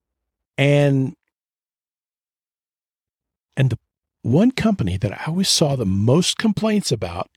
[0.57, 1.15] And
[3.57, 3.79] and the
[4.23, 7.29] one company that I always saw the most complaints about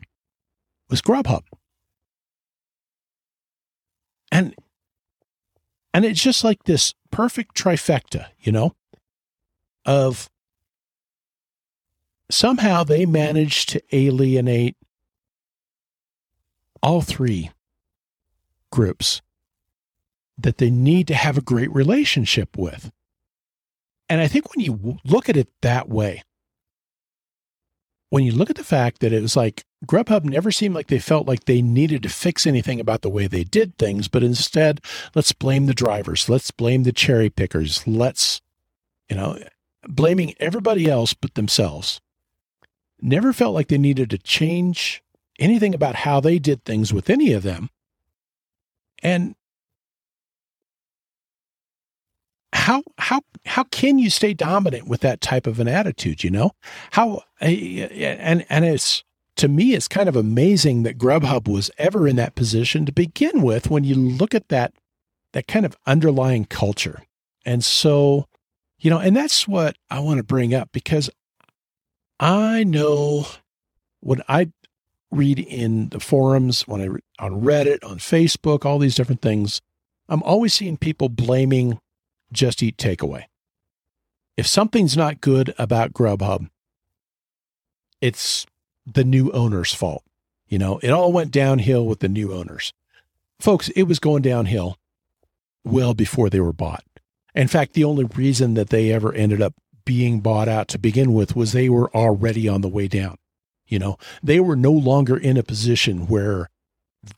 [0.89, 1.41] was Grubhub.
[4.35, 4.53] And
[5.93, 8.75] and it's just like this perfect trifecta, you know,
[9.85, 10.29] of
[12.29, 14.75] somehow they managed to alienate
[16.83, 17.49] all three
[18.73, 19.21] groups
[20.37, 22.91] that they need to have a great relationship with.
[24.09, 26.23] And I think when you look at it that way,
[28.09, 30.99] when you look at the fact that it was like Grubhub never seemed like they
[30.99, 34.81] felt like they needed to fix anything about the way they did things, but instead,
[35.13, 38.41] let's blame the drivers, let's blame the cherry pickers, let's,
[39.09, 39.37] you know,
[39.87, 42.01] blaming everybody else but themselves.
[43.01, 45.03] Never felt like they needed to change
[45.39, 47.69] anything about how they did things with any of them.
[49.03, 49.35] And
[52.53, 56.51] how how how can you stay dominant with that type of an attitude you know
[56.91, 59.03] how eh, eh, and and it's
[59.35, 63.41] to me it's kind of amazing that grubhub was ever in that position to begin
[63.41, 64.73] with when you look at that
[65.33, 67.03] that kind of underlying culture
[67.45, 68.25] and so
[68.79, 71.09] you know and that's what i want to bring up because
[72.19, 73.25] i know
[73.99, 74.49] when i
[75.11, 79.61] read in the forums when i on reddit on facebook all these different things
[80.09, 81.79] i'm always seeing people blaming
[82.31, 83.23] just eat takeaway.
[84.37, 86.49] If something's not good about Grubhub,
[88.01, 88.45] it's
[88.85, 90.03] the new owner's fault.
[90.47, 92.71] You know, it all went downhill with the new owners.
[93.39, 94.77] Folks, it was going downhill
[95.63, 96.83] well before they were bought.
[97.33, 99.53] In fact, the only reason that they ever ended up
[99.85, 103.17] being bought out to begin with was they were already on the way down.
[103.67, 106.49] You know, they were no longer in a position where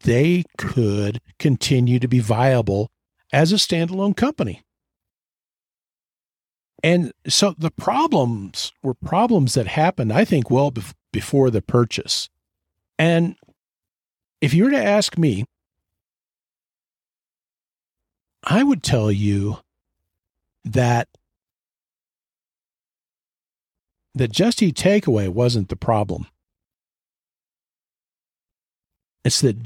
[0.03, 2.89] they could continue to be viable
[3.31, 4.63] as a standalone company.
[6.83, 12.29] And so the problems were problems that happened, I think, well bef- before the purchase.
[12.99, 13.35] And
[14.41, 15.45] if you were to ask me,
[18.43, 19.59] I would tell you
[20.63, 21.07] that
[24.15, 26.27] the Just Eat takeaway wasn't the problem.
[29.23, 29.57] It's that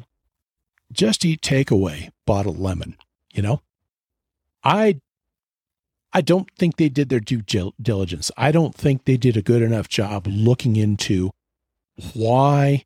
[0.92, 2.98] Just Eat takeaway bought a lemon,
[3.34, 3.62] you know?
[4.64, 5.00] I
[6.14, 7.42] I don't think they did their due
[7.82, 8.32] diligence.
[8.38, 11.32] I don't think they did a good enough job looking into
[12.14, 12.84] why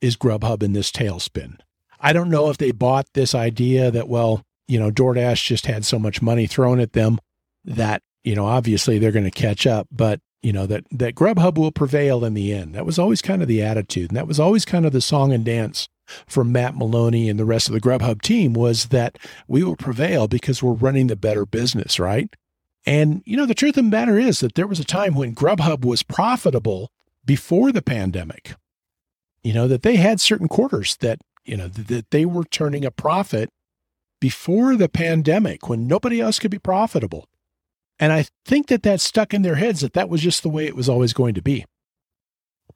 [0.00, 1.58] is Grubhub in this tailspin.
[2.00, 5.84] I don't know if they bought this idea that well, you know, DoorDash just had
[5.84, 7.18] so much money thrown at them
[7.64, 11.58] that, you know, obviously they're going to catch up, but you know, that that Grubhub
[11.58, 12.74] will prevail in the end.
[12.74, 14.10] That was always kind of the attitude.
[14.10, 15.88] And that was always kind of the song and dance
[16.26, 20.28] from Matt Maloney and the rest of the Grubhub team was that we will prevail
[20.28, 22.34] because we're running the better business, right?
[22.84, 25.34] And, you know, the truth of the matter is that there was a time when
[25.34, 26.90] Grubhub was profitable
[27.24, 28.54] before the pandemic.
[29.42, 32.90] You know, that they had certain quarters that, you know, that they were turning a
[32.90, 33.50] profit
[34.20, 37.26] before the pandemic when nobody else could be profitable.
[37.98, 40.66] And I think that that stuck in their heads that that was just the way
[40.66, 41.64] it was always going to be.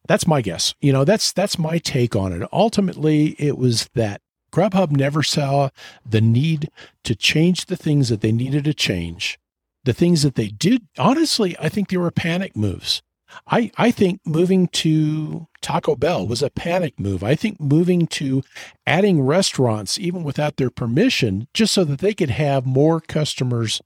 [0.07, 0.75] That's my guess.
[0.81, 2.49] You know, that's that's my take on it.
[2.53, 4.21] Ultimately, it was that
[4.53, 5.71] Grubhub never saw
[6.05, 6.71] the need
[7.05, 9.39] to change the things that they needed to change.
[9.85, 13.03] The things that they did, honestly, I think they were panic moves.
[13.47, 17.23] I, I think moving to Taco Bell was a panic move.
[17.23, 18.43] I think moving to
[18.87, 23.81] adding restaurants, even without their permission, just so that they could have more customers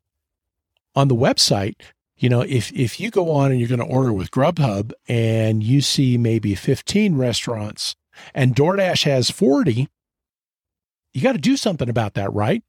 [0.95, 1.75] on the website.
[2.17, 5.63] You know, if, if you go on and you're going to order with Grubhub and
[5.63, 7.97] you see maybe 15 restaurants
[8.35, 9.89] and DoorDash has 40,
[11.13, 12.63] you got to do something about that, right?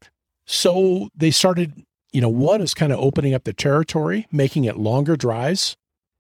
[0.46, 4.78] So they started, you know, one is kind of opening up the territory, making it
[4.78, 5.78] longer drives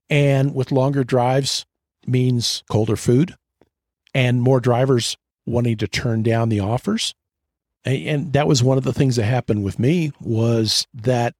[0.10, 1.66] and with longer drives
[2.06, 3.36] means colder food
[4.14, 7.14] and more drivers wanting to turn down the offers.
[7.84, 11.36] And that was one of the things that happened with me was that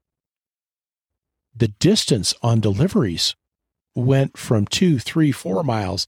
[1.56, 3.36] the distance on deliveries
[3.96, 6.08] went from two, three, four miles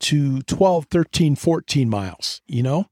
[0.00, 2.86] to 12, 13, 14 miles, you know?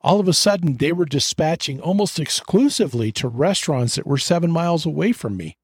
[0.00, 4.86] All of a sudden, they were dispatching almost exclusively to restaurants that were seven miles
[4.86, 5.58] away from me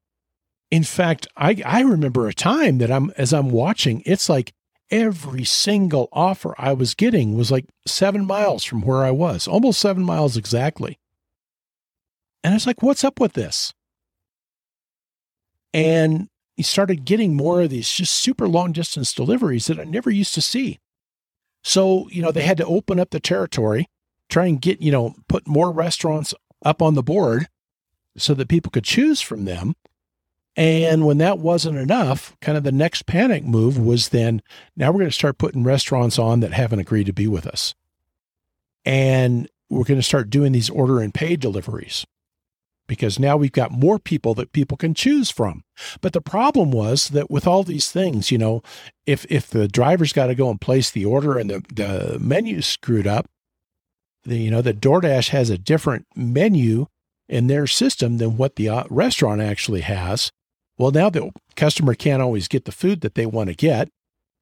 [0.71, 4.53] in fact, I, I remember a time that I'm as I'm watching, it's like
[4.91, 9.81] every single offer I was getting was like seven miles from where I was, almost
[9.81, 10.99] seven miles exactly.
[12.43, 13.73] And I was like, what's up with this?
[15.77, 20.11] And he started getting more of these just super long distance deliveries that I never
[20.11, 20.79] used to see.
[21.63, 23.87] So, you know, they had to open up the territory,
[24.31, 26.33] try and get, you know, put more restaurants
[26.65, 27.49] up on the board
[28.17, 29.75] so that people could choose from them.
[30.57, 34.41] And when that wasn't enough, kind of the next panic move was then
[34.79, 37.75] now we're going to start putting restaurants on that haven't agreed to be with us.
[38.87, 42.07] And we're going to start doing these order and pay deliveries
[42.87, 45.63] because now we've got more people that people can choose from.
[46.01, 48.63] But the problem was that with all these things, you know,
[49.07, 52.63] if if the driver's got to go and place the order and the, the menu
[52.63, 53.27] screwed up,
[54.25, 56.87] the, you know, the DoorDash has a different menu
[57.29, 60.31] in their system than what the uh, restaurant actually has.
[60.79, 63.89] Well, now the customer can't always get the food that they want to get.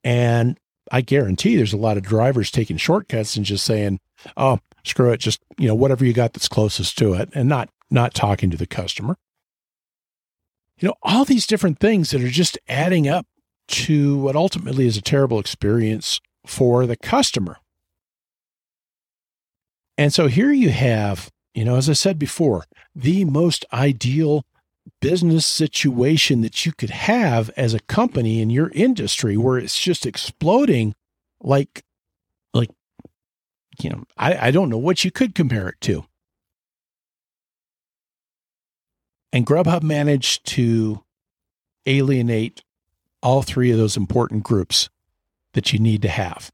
[0.03, 0.59] And
[0.91, 4.01] I guarantee there's a lot of drivers taking shortcuts and just saying,
[4.37, 7.71] oh, screw it, just, you know, whatever you got that's closest to it and not
[7.95, 9.17] not talking to the customer.
[10.79, 13.27] You know, all these different things that are just adding up
[13.69, 17.57] to what ultimately is a terrible experience for the customer.
[19.97, 24.45] And so here you have, you know, as I said before, the most ideal
[25.01, 30.05] business situation that you could have as a company in your industry where it's just
[30.05, 30.95] exploding
[31.41, 31.83] like
[32.53, 32.71] like
[33.81, 36.05] you know I, I don't know what you could compare it to
[39.35, 41.03] and grubhub managed to
[41.85, 42.63] alienate
[43.23, 44.89] all three of those important groups
[45.53, 46.51] that you need to have.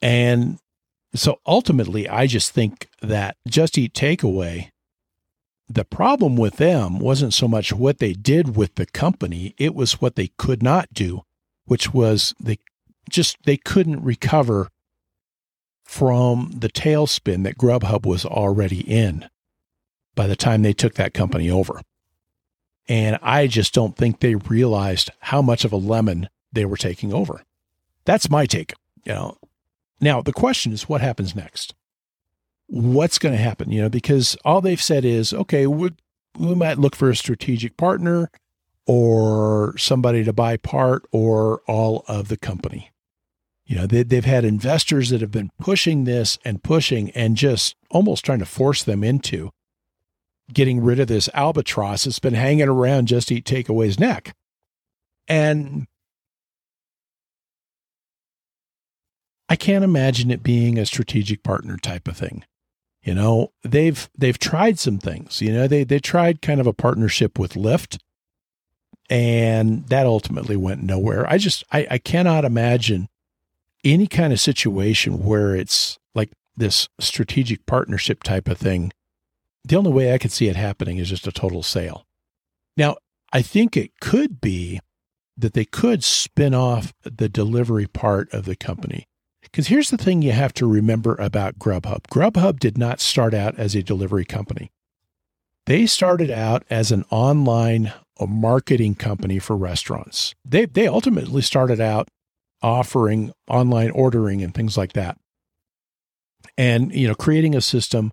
[0.00, 0.58] And
[1.14, 4.70] so ultimately i just think that just eat takeaway
[5.68, 10.00] the problem with them wasn't so much what they did with the company, it was
[10.00, 11.22] what they could not do,
[11.64, 12.58] which was they
[13.10, 14.68] just they couldn't recover
[15.84, 19.28] from the tailspin that Grubhub was already in
[20.16, 21.80] by the time they took that company over.
[22.88, 27.12] And I just don't think they realized how much of a lemon they were taking
[27.12, 27.42] over.
[28.04, 28.74] That's my take.
[29.04, 29.36] You know.
[30.00, 31.74] Now the question is what happens next?
[32.66, 33.70] What's going to happen?
[33.70, 35.90] You know, because all they've said is, okay, we,
[36.36, 38.30] we might look for a strategic partner
[38.86, 42.90] or somebody to buy part or all of the company.
[43.64, 47.74] You know, they, they've had investors that have been pushing this and pushing and just
[47.90, 49.50] almost trying to force them into
[50.52, 54.34] getting rid of this albatross that's been hanging around Just to Eat Takeaway's neck.
[55.28, 55.86] And
[59.48, 62.44] I can't imagine it being a strategic partner type of thing.
[63.02, 65.40] You know, they've they've tried some things.
[65.40, 67.98] You know, they they tried kind of a partnership with Lyft,
[69.08, 71.28] and that ultimately went nowhere.
[71.30, 73.08] I just I, I cannot imagine
[73.84, 78.92] any kind of situation where it's like this strategic partnership type of thing.
[79.66, 82.04] The only way I could see it happening is just a total sale.
[82.76, 82.96] Now,
[83.32, 84.78] I think it could be
[85.36, 89.06] that they could spin off the delivery part of the company.
[89.42, 93.58] Because here's the thing you have to remember about Grubhub Grubhub did not start out
[93.58, 94.70] as a delivery company,
[95.66, 100.34] they started out as an online uh, marketing company for restaurants.
[100.44, 102.06] They, they ultimately started out
[102.62, 105.18] offering online ordering and things like that.
[106.56, 108.12] And, you know, creating a system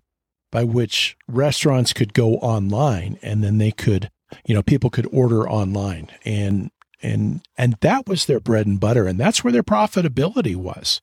[0.54, 4.08] by which restaurants could go online and then they could,
[4.46, 6.70] you know, people could order online and
[7.02, 11.02] and and that was their bread and butter and that's where their profitability was.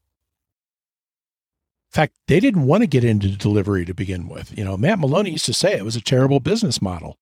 [1.89, 4.57] In fact, they didn't want to get into delivery to begin with.
[4.57, 7.17] You know, Matt Maloney used to say it was a terrible business model.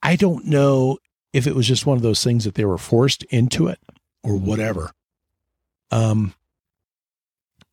[0.00, 0.98] I don't know
[1.32, 3.80] if it was just one of those things that they were forced into it
[4.22, 4.92] or whatever.
[5.90, 6.34] Um,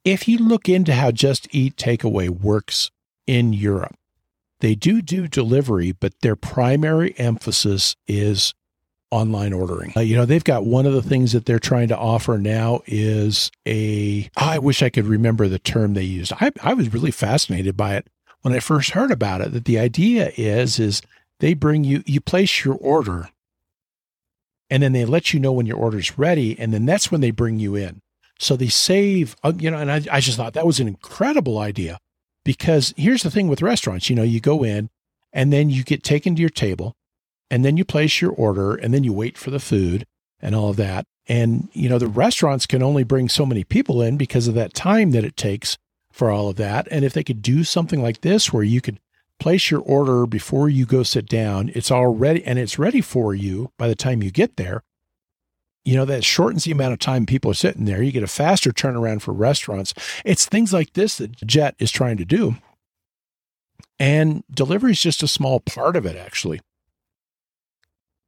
[0.03, 2.89] if you look into how Just Eat Takeaway works
[3.27, 3.95] in Europe,
[4.59, 8.53] they do do delivery, but their primary emphasis is
[9.11, 9.93] online ordering.
[9.95, 12.81] Uh, you know, they've got one of the things that they're trying to offer now
[12.85, 14.29] is a.
[14.37, 16.33] Oh, I wish I could remember the term they used.
[16.33, 18.07] I, I was really fascinated by it
[18.41, 19.51] when I first heard about it.
[19.53, 21.01] That the idea is is
[21.39, 23.29] they bring you you place your order,
[24.69, 27.31] and then they let you know when your order's ready, and then that's when they
[27.31, 28.01] bring you in.
[28.37, 31.57] So they save, uh, you know, and I, I just thought that was an incredible
[31.57, 31.99] idea
[32.45, 34.89] because here's the thing with restaurants, you know, you go in
[35.33, 36.95] and then you get taken to your table
[37.51, 40.05] and then you place your order and then you wait for the food
[40.39, 41.05] and all of that.
[41.27, 44.73] And, you know, the restaurants can only bring so many people in because of that
[44.73, 45.77] time that it takes
[46.11, 46.87] for all of that.
[46.91, 48.99] And if they could do something like this where you could
[49.39, 53.33] place your order before you go sit down, it's all ready and it's ready for
[53.33, 54.83] you by the time you get there
[55.85, 58.01] you know, that shortens the amount of time people are sitting there.
[58.01, 59.93] You get a faster turnaround for restaurants.
[60.25, 62.55] It's things like this that Jet is trying to do.
[63.99, 66.59] And delivery is just a small part of it, actually.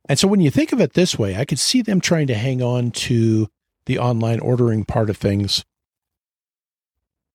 [0.08, 2.36] And so when you think of it this way, I could see them trying to
[2.36, 3.50] hang on to
[3.88, 5.66] the online ordering part of things,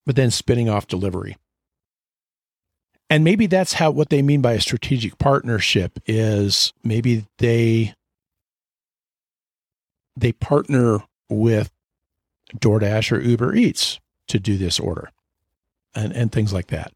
[0.07, 1.37] but then spinning off delivery.
[3.11, 7.93] And maybe that's how what they mean by a strategic partnership is maybe they
[10.17, 11.71] they partner with
[12.57, 15.11] DoorDash or Uber Eats to do this order
[15.95, 16.93] and, and things like that.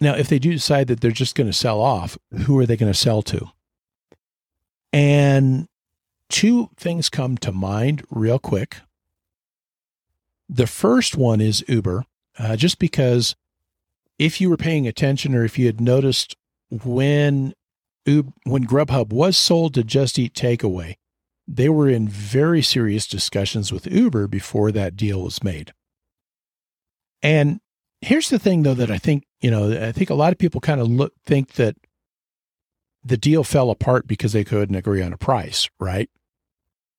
[0.00, 2.76] Now, if they do decide that they're just going to sell off, who are they
[2.76, 3.46] going to sell to?
[4.92, 5.68] And
[6.28, 8.76] two things come to mind real quick.
[10.48, 12.04] The first one is Uber,
[12.38, 13.34] uh, just because
[14.18, 16.36] if you were paying attention or if you had noticed
[16.70, 17.54] when
[18.06, 20.96] Uber, when Grubhub was sold to Just Eat Takeaway,
[21.48, 25.72] they were in very serious discussions with Uber before that deal was made.
[27.22, 27.60] And
[28.02, 30.60] here's the thing, though, that I think, you know, I think a lot of people
[30.60, 31.76] kind of look, think that
[33.02, 36.10] the deal fell apart because they couldn't agree on a price, right?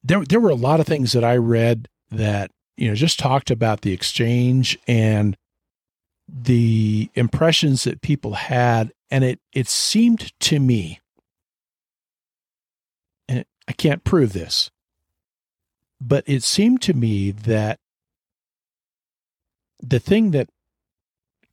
[0.04, 3.52] There, there were a lot of things that I read that, you know, just talked
[3.52, 5.38] about the exchange and
[6.28, 8.92] the impressions that people had.
[9.12, 11.00] And it, it seemed to me
[13.70, 14.72] I can't prove this,
[16.02, 17.80] but it seemed to me that
[19.82, 20.50] the thing that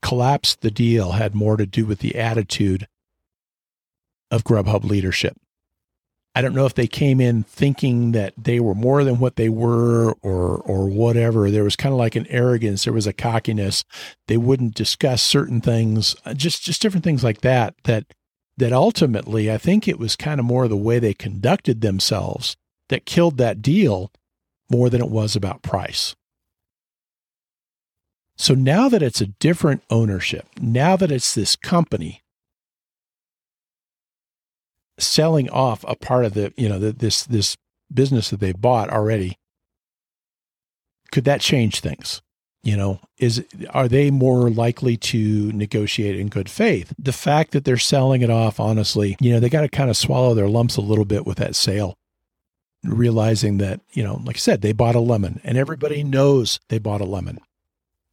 [0.00, 2.88] collapsed the deal had more to do with the attitude
[4.30, 5.36] of Grubhub leadership.
[6.34, 9.48] I don't know if they came in thinking that they were more than what they
[9.48, 11.50] were or or whatever.
[11.50, 13.84] There was kind of like an arrogance, there was a cockiness.
[14.26, 18.04] They wouldn't discuss certain things, uh, just just different things like that that
[18.56, 22.56] that ultimately, I think it was kind of more the way they conducted themselves
[22.88, 24.10] that killed that deal
[24.70, 26.16] more than it was about price.
[28.36, 32.22] So now that it's a different ownership, now that it's this company
[34.98, 37.56] selling off a part of the, you know, the, this this
[37.92, 39.38] business that they bought already,
[41.12, 42.22] could that change things?
[42.66, 46.92] You know, is are they more likely to negotiate in good faith?
[46.98, 49.96] The fact that they're selling it off, honestly, you know, they got to kind of
[49.96, 51.96] swallow their lumps a little bit with that sale,
[52.82, 56.80] realizing that, you know, like I said, they bought a lemon and everybody knows they
[56.80, 57.38] bought a lemon.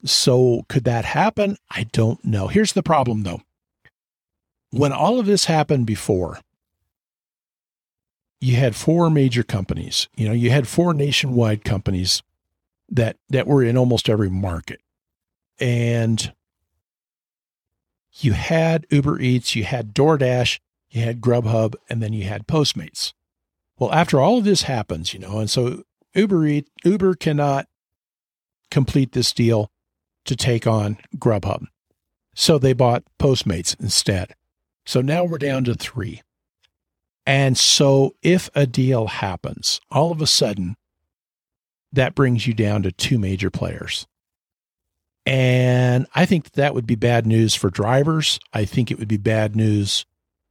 [0.06, 1.58] So could that happen?
[1.72, 2.46] I don't know.
[2.46, 3.42] Here's the problem though.
[4.70, 6.42] When all of this happened before,
[8.40, 10.10] you had four major companies.
[10.16, 12.22] You know, you had four nationwide companies
[12.94, 14.80] that that were in almost every market.
[15.60, 16.34] And
[18.14, 23.14] you had Uber Eats, you had DoorDash, you had Grubhub, and then you had Postmates.
[23.78, 25.84] Well, after all of this happens, you know, and so
[26.14, 27.68] Uber Uber cannot
[28.70, 29.72] complete this deal
[30.26, 31.66] to take on Grubhub.
[32.36, 34.36] So they bought Postmates instead.
[34.86, 36.22] So now we're down to three.
[37.26, 40.76] And so if a deal happens, all of a sudden,
[41.94, 44.08] that brings you down to two major players.
[45.26, 48.40] And I think that would be bad news for drivers.
[48.52, 50.06] I think it would be bad news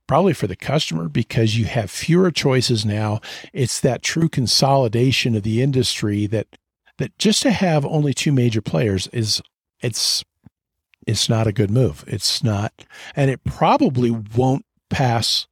[0.06, 3.20] probably for the customer because you have fewer choices now.
[3.52, 6.46] It's that true consolidation of the industry that
[6.98, 9.42] that just to have only two major players is
[9.80, 10.24] it's
[11.06, 12.04] it's not a good move.
[12.06, 12.72] It's not
[13.14, 15.46] and it probably won't pass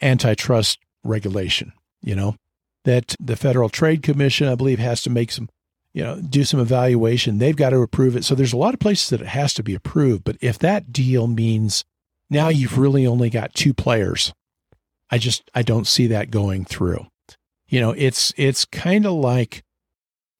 [0.00, 1.72] antitrust regulation,
[2.02, 2.36] you know,
[2.84, 5.48] that the Federal Trade Commission, I believe, has to make some,
[5.92, 7.38] you know, do some evaluation.
[7.38, 8.24] They've got to approve it.
[8.24, 10.24] So there's a lot of places that it has to be approved.
[10.24, 11.84] But if that deal means
[12.30, 14.32] now you've really only got two players,
[15.10, 17.06] I just, I don't see that going through.
[17.68, 19.62] You know, it's, it's kind of like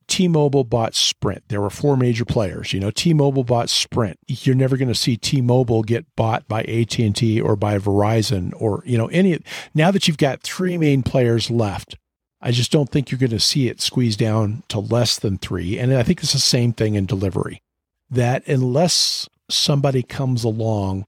[0.09, 1.45] T-Mobile bought Sprint.
[1.49, 2.73] There were four major players.
[2.73, 4.19] You know, T-Mobile bought Sprint.
[4.27, 8.97] You're never going to see T-Mobile get bought by AT&T or by Verizon or, you
[8.97, 9.39] know, any
[9.75, 11.97] now that you've got three main players left.
[12.41, 15.79] I just don't think you're going to see it squeeze down to less than 3.
[15.79, 17.63] And I think it's the same thing in delivery.
[18.11, 21.07] That unless somebody comes along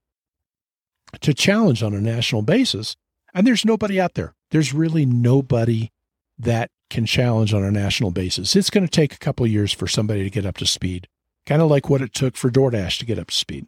[1.20, 2.96] to challenge on a national basis,
[3.32, 4.34] and there's nobody out there.
[4.50, 5.90] There's really nobody
[6.38, 8.56] that can challenge on a national basis.
[8.56, 11.06] It's going to take a couple years for somebody to get up to speed,
[11.46, 13.66] kind of like what it took for DoorDash to get up to speed.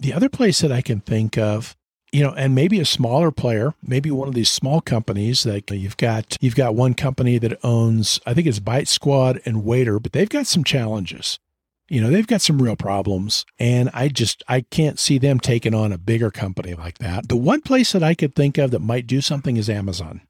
[0.00, 1.74] The other place that I can think of,
[2.14, 5.96] you know, and maybe a smaller player, maybe one of these small companies that you've
[5.96, 10.12] got, you've got one company that owns, I think it's Bite Squad and Waitr, but
[10.12, 11.40] they've got some challenges.
[11.88, 15.74] You know they've got some real problems and i just i can't see them taking
[15.74, 17.28] on a bigger company like that.
[17.28, 20.22] The one place that i could think of that might do something is amazon.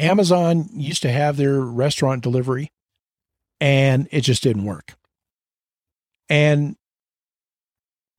[0.00, 2.72] Amazon used to have their restaurant delivery
[3.60, 4.96] and it just didn't work.
[6.28, 6.76] And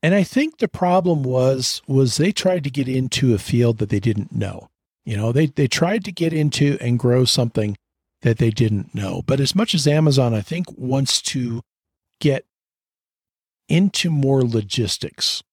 [0.02, 3.90] and i think the problem was was they tried to get into a field that
[3.90, 4.70] they didn't know
[5.06, 7.78] you know they they tried to get into and grow something
[8.22, 11.62] that they didn't know but as much as amazon i think wants to
[12.20, 12.46] get
[13.68, 15.44] into more logistics,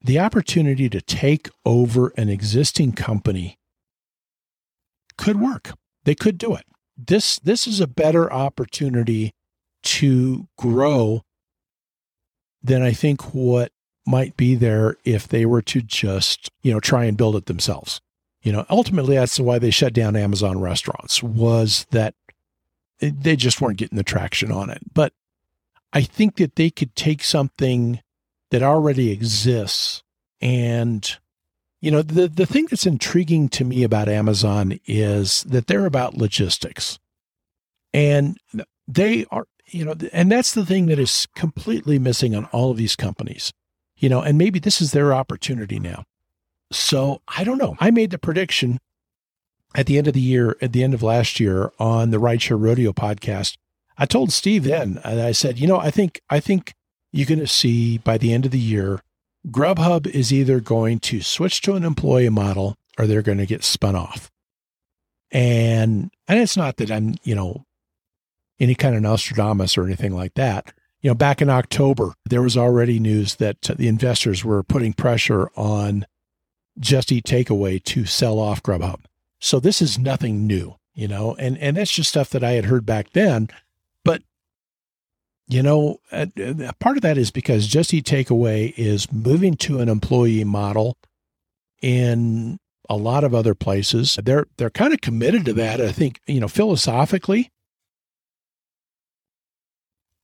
[0.00, 3.58] the opportunity to take over an existing company
[5.16, 5.72] could work.
[6.04, 6.64] They could do it.
[6.96, 9.32] This this is a better opportunity
[9.84, 11.22] to grow
[12.62, 13.72] than I think what
[14.06, 18.00] might be there if they were to just, you know, try and build it themselves.
[18.42, 22.14] You know, ultimately that's why they shut down Amazon restaurants was that
[23.00, 24.80] they just weren't getting the traction on it.
[24.94, 25.12] But
[25.92, 28.00] I think that they could take something
[28.50, 30.02] that already exists
[30.40, 31.18] and
[31.80, 36.16] you know the the thing that's intriguing to me about Amazon is that they're about
[36.16, 36.98] logistics.
[37.92, 38.38] And
[38.86, 42.76] they are you know and that's the thing that is completely missing on all of
[42.76, 43.52] these companies.
[43.96, 46.04] You know, and maybe this is their opportunity now.
[46.70, 47.76] So, I don't know.
[47.80, 48.78] I made the prediction
[49.74, 52.60] at the end of the year, at the end of last year on the Rideshare
[52.60, 53.56] Rodeo podcast,
[53.96, 56.74] I told Steve then, and I said, you know, I think I think
[57.10, 59.00] you're going to see by the end of the year,
[59.48, 63.64] Grubhub is either going to switch to an employee model or they're going to get
[63.64, 64.30] spun off.
[65.30, 67.64] And and it's not that I'm, you know,
[68.60, 70.72] any kind of Nostradamus or anything like that.
[71.00, 75.48] You know, back in October, there was already news that the investors were putting pressure
[75.54, 76.06] on
[76.78, 79.00] Just Eat Takeaway to sell off Grubhub.
[79.38, 82.64] So this is nothing new, you know, and, and that's just stuff that I had
[82.64, 83.48] heard back then.
[84.04, 84.22] But,
[85.46, 89.78] you know, a, a part of that is because Just Eat Takeaway is moving to
[89.78, 90.98] an employee model
[91.80, 94.18] in a lot of other places.
[94.20, 95.80] They're they're kind of committed to that.
[95.80, 97.52] I think, you know, philosophically.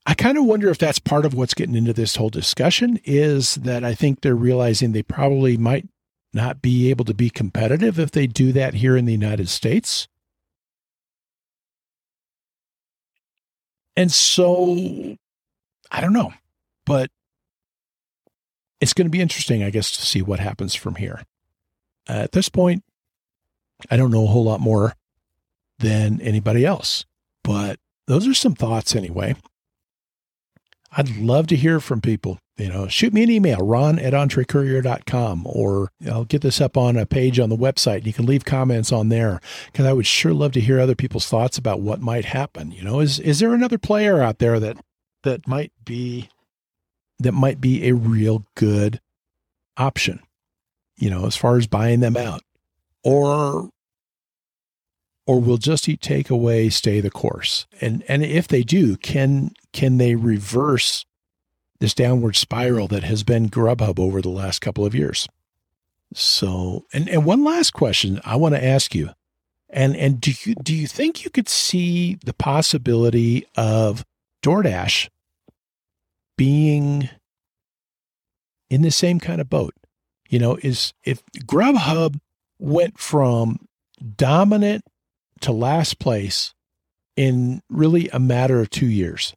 [0.07, 3.55] I kind of wonder if that's part of what's getting into this whole discussion is
[3.57, 5.89] that I think they're realizing they probably might
[6.33, 10.09] not be able to be competitive if they do that here in the United States.
[13.97, 15.17] And so
[15.91, 16.35] I don't know,
[16.85, 17.11] but
[18.81, 21.23] it's going to be interesting, I guess, to see what happens from here.
[22.09, 22.83] Uh, at this point,
[23.91, 24.95] I don't know a whole lot more
[25.79, 27.07] than anybody else,
[27.43, 29.37] but those are some thoughts anyway.
[30.97, 32.39] I'd love to hear from people.
[32.57, 36.97] You know, shoot me an email, ron at entrecourier.com, or I'll get this up on
[36.97, 38.07] a page on the website.
[38.07, 41.27] You can leave comments on there because I would sure love to hear other people's
[41.27, 42.71] thoughts about what might happen.
[42.71, 44.77] You know, is, is there another player out there that,
[45.25, 46.29] that might be,
[47.19, 49.01] that might be a real good
[49.77, 50.21] option,
[50.97, 52.43] you know, as far as buying them out
[53.03, 53.71] or,
[55.27, 57.67] or will just eat takeaway, stay the course?
[57.81, 61.05] And, and if they do, can, can they reverse
[61.81, 65.29] this downward spiral that has been Grubhub over the last couple of years?
[66.13, 69.11] So, and, and one last question I want to ask you.
[69.71, 74.05] And, and do you, do you think you could see the possibility of
[74.43, 75.09] DoorDash
[76.37, 77.09] being
[78.71, 79.75] in the same kind of boat?
[80.29, 82.21] You know, is if Grubhub
[82.59, 83.67] went from
[84.17, 84.85] dominant
[85.41, 86.55] to last place
[87.17, 89.35] in really a matter of two years,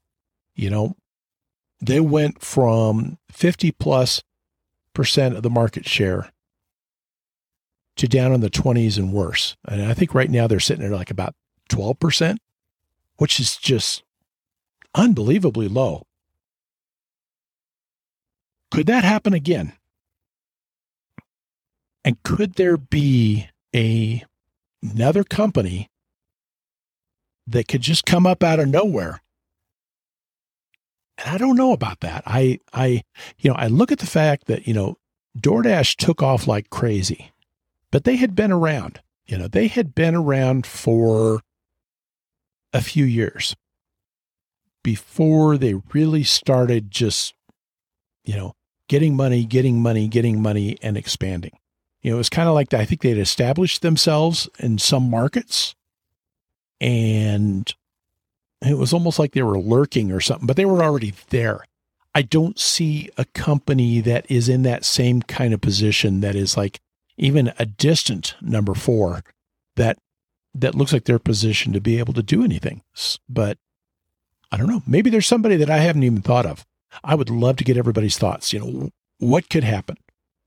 [0.56, 0.96] you know,
[1.80, 4.24] they went from 50 plus
[4.94, 6.32] percent of the market share
[7.98, 9.56] to down in the 20s and worse.
[9.68, 11.36] And I think right now they're sitting at like about
[11.70, 12.38] 12%,
[13.18, 14.04] which is just
[14.96, 16.04] unbelievably low.
[18.72, 19.74] Could that happen again?
[22.04, 24.24] And could there be a
[24.84, 25.90] another company
[27.46, 29.22] that could just come up out of nowhere
[31.18, 32.24] and I don't know about that.
[32.26, 33.04] I, I,
[33.40, 34.98] you know, I look at the fact that, you know,
[35.38, 37.32] DoorDash took off like crazy,
[37.92, 41.42] but they had been around, you know, they had been around for
[42.74, 43.56] a few years
[44.84, 47.34] before they really started just,
[48.24, 48.54] you know,
[48.88, 51.58] getting money, getting money, getting money and expanding.
[52.02, 55.76] You know, it was kind of like I think they'd established themselves in some markets
[56.80, 57.74] and
[58.66, 61.66] it was almost like they were lurking or something, but they were already there.
[62.16, 66.58] I don't see a company that is in that same kind of position that is
[66.58, 66.80] like
[67.18, 69.24] even a distant number four
[69.76, 69.98] that
[70.56, 72.82] that looks like they're positioned to be able to do anything.
[73.30, 73.60] But
[74.52, 74.82] I don't know.
[74.88, 76.66] Maybe there's somebody that I haven't even thought of.
[77.04, 78.52] I would love to get everybody's thoughts.
[78.54, 78.90] You know,
[79.20, 79.98] what could happen?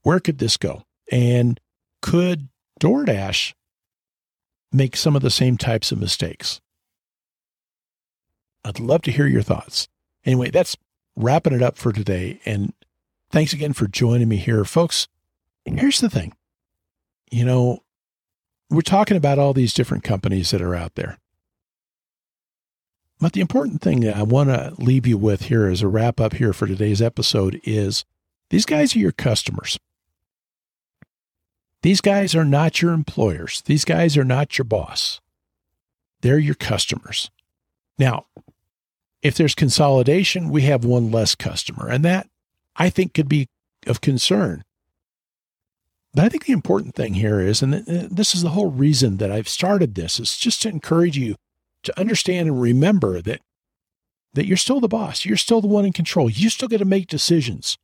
[0.02, 0.82] Where could this go?
[1.10, 1.60] And
[2.00, 2.48] could
[2.80, 3.52] DoorDash
[4.72, 6.60] make some of the same types of mistakes?
[8.64, 9.88] I'd love to hear your thoughts.
[10.24, 10.76] Anyway, that's
[11.16, 12.40] wrapping it up for today.
[12.44, 12.72] And
[13.30, 15.08] thanks again for joining me here, folks.
[15.64, 16.32] Here's the thing
[17.30, 17.78] you know,
[18.70, 21.18] we're talking about all these different companies that are out there.
[23.20, 26.20] But the important thing that I want to leave you with here as a wrap
[26.20, 28.04] up here for today's episode is
[28.48, 29.78] these guys are your customers.
[31.82, 33.62] These guys are not your employers.
[33.64, 35.20] These guys are not your boss.
[36.20, 37.30] They're your customers.
[37.98, 38.26] Now,
[39.22, 41.88] if there's consolidation, we have one less customer.
[41.88, 42.28] And that
[42.76, 43.46] I think could be
[43.86, 44.64] of concern.
[46.12, 49.30] But I think the important thing here is, and this is the whole reason that
[49.30, 51.36] I've started this, is just to encourage you
[51.84, 53.40] to understand and remember that
[54.34, 55.24] that you're still the boss.
[55.24, 56.30] You're still the one in control.
[56.30, 57.78] You still get to make decisions.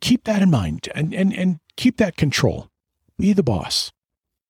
[0.00, 2.68] Keep that in mind and, and, and keep that control.
[3.20, 3.90] Be the boss.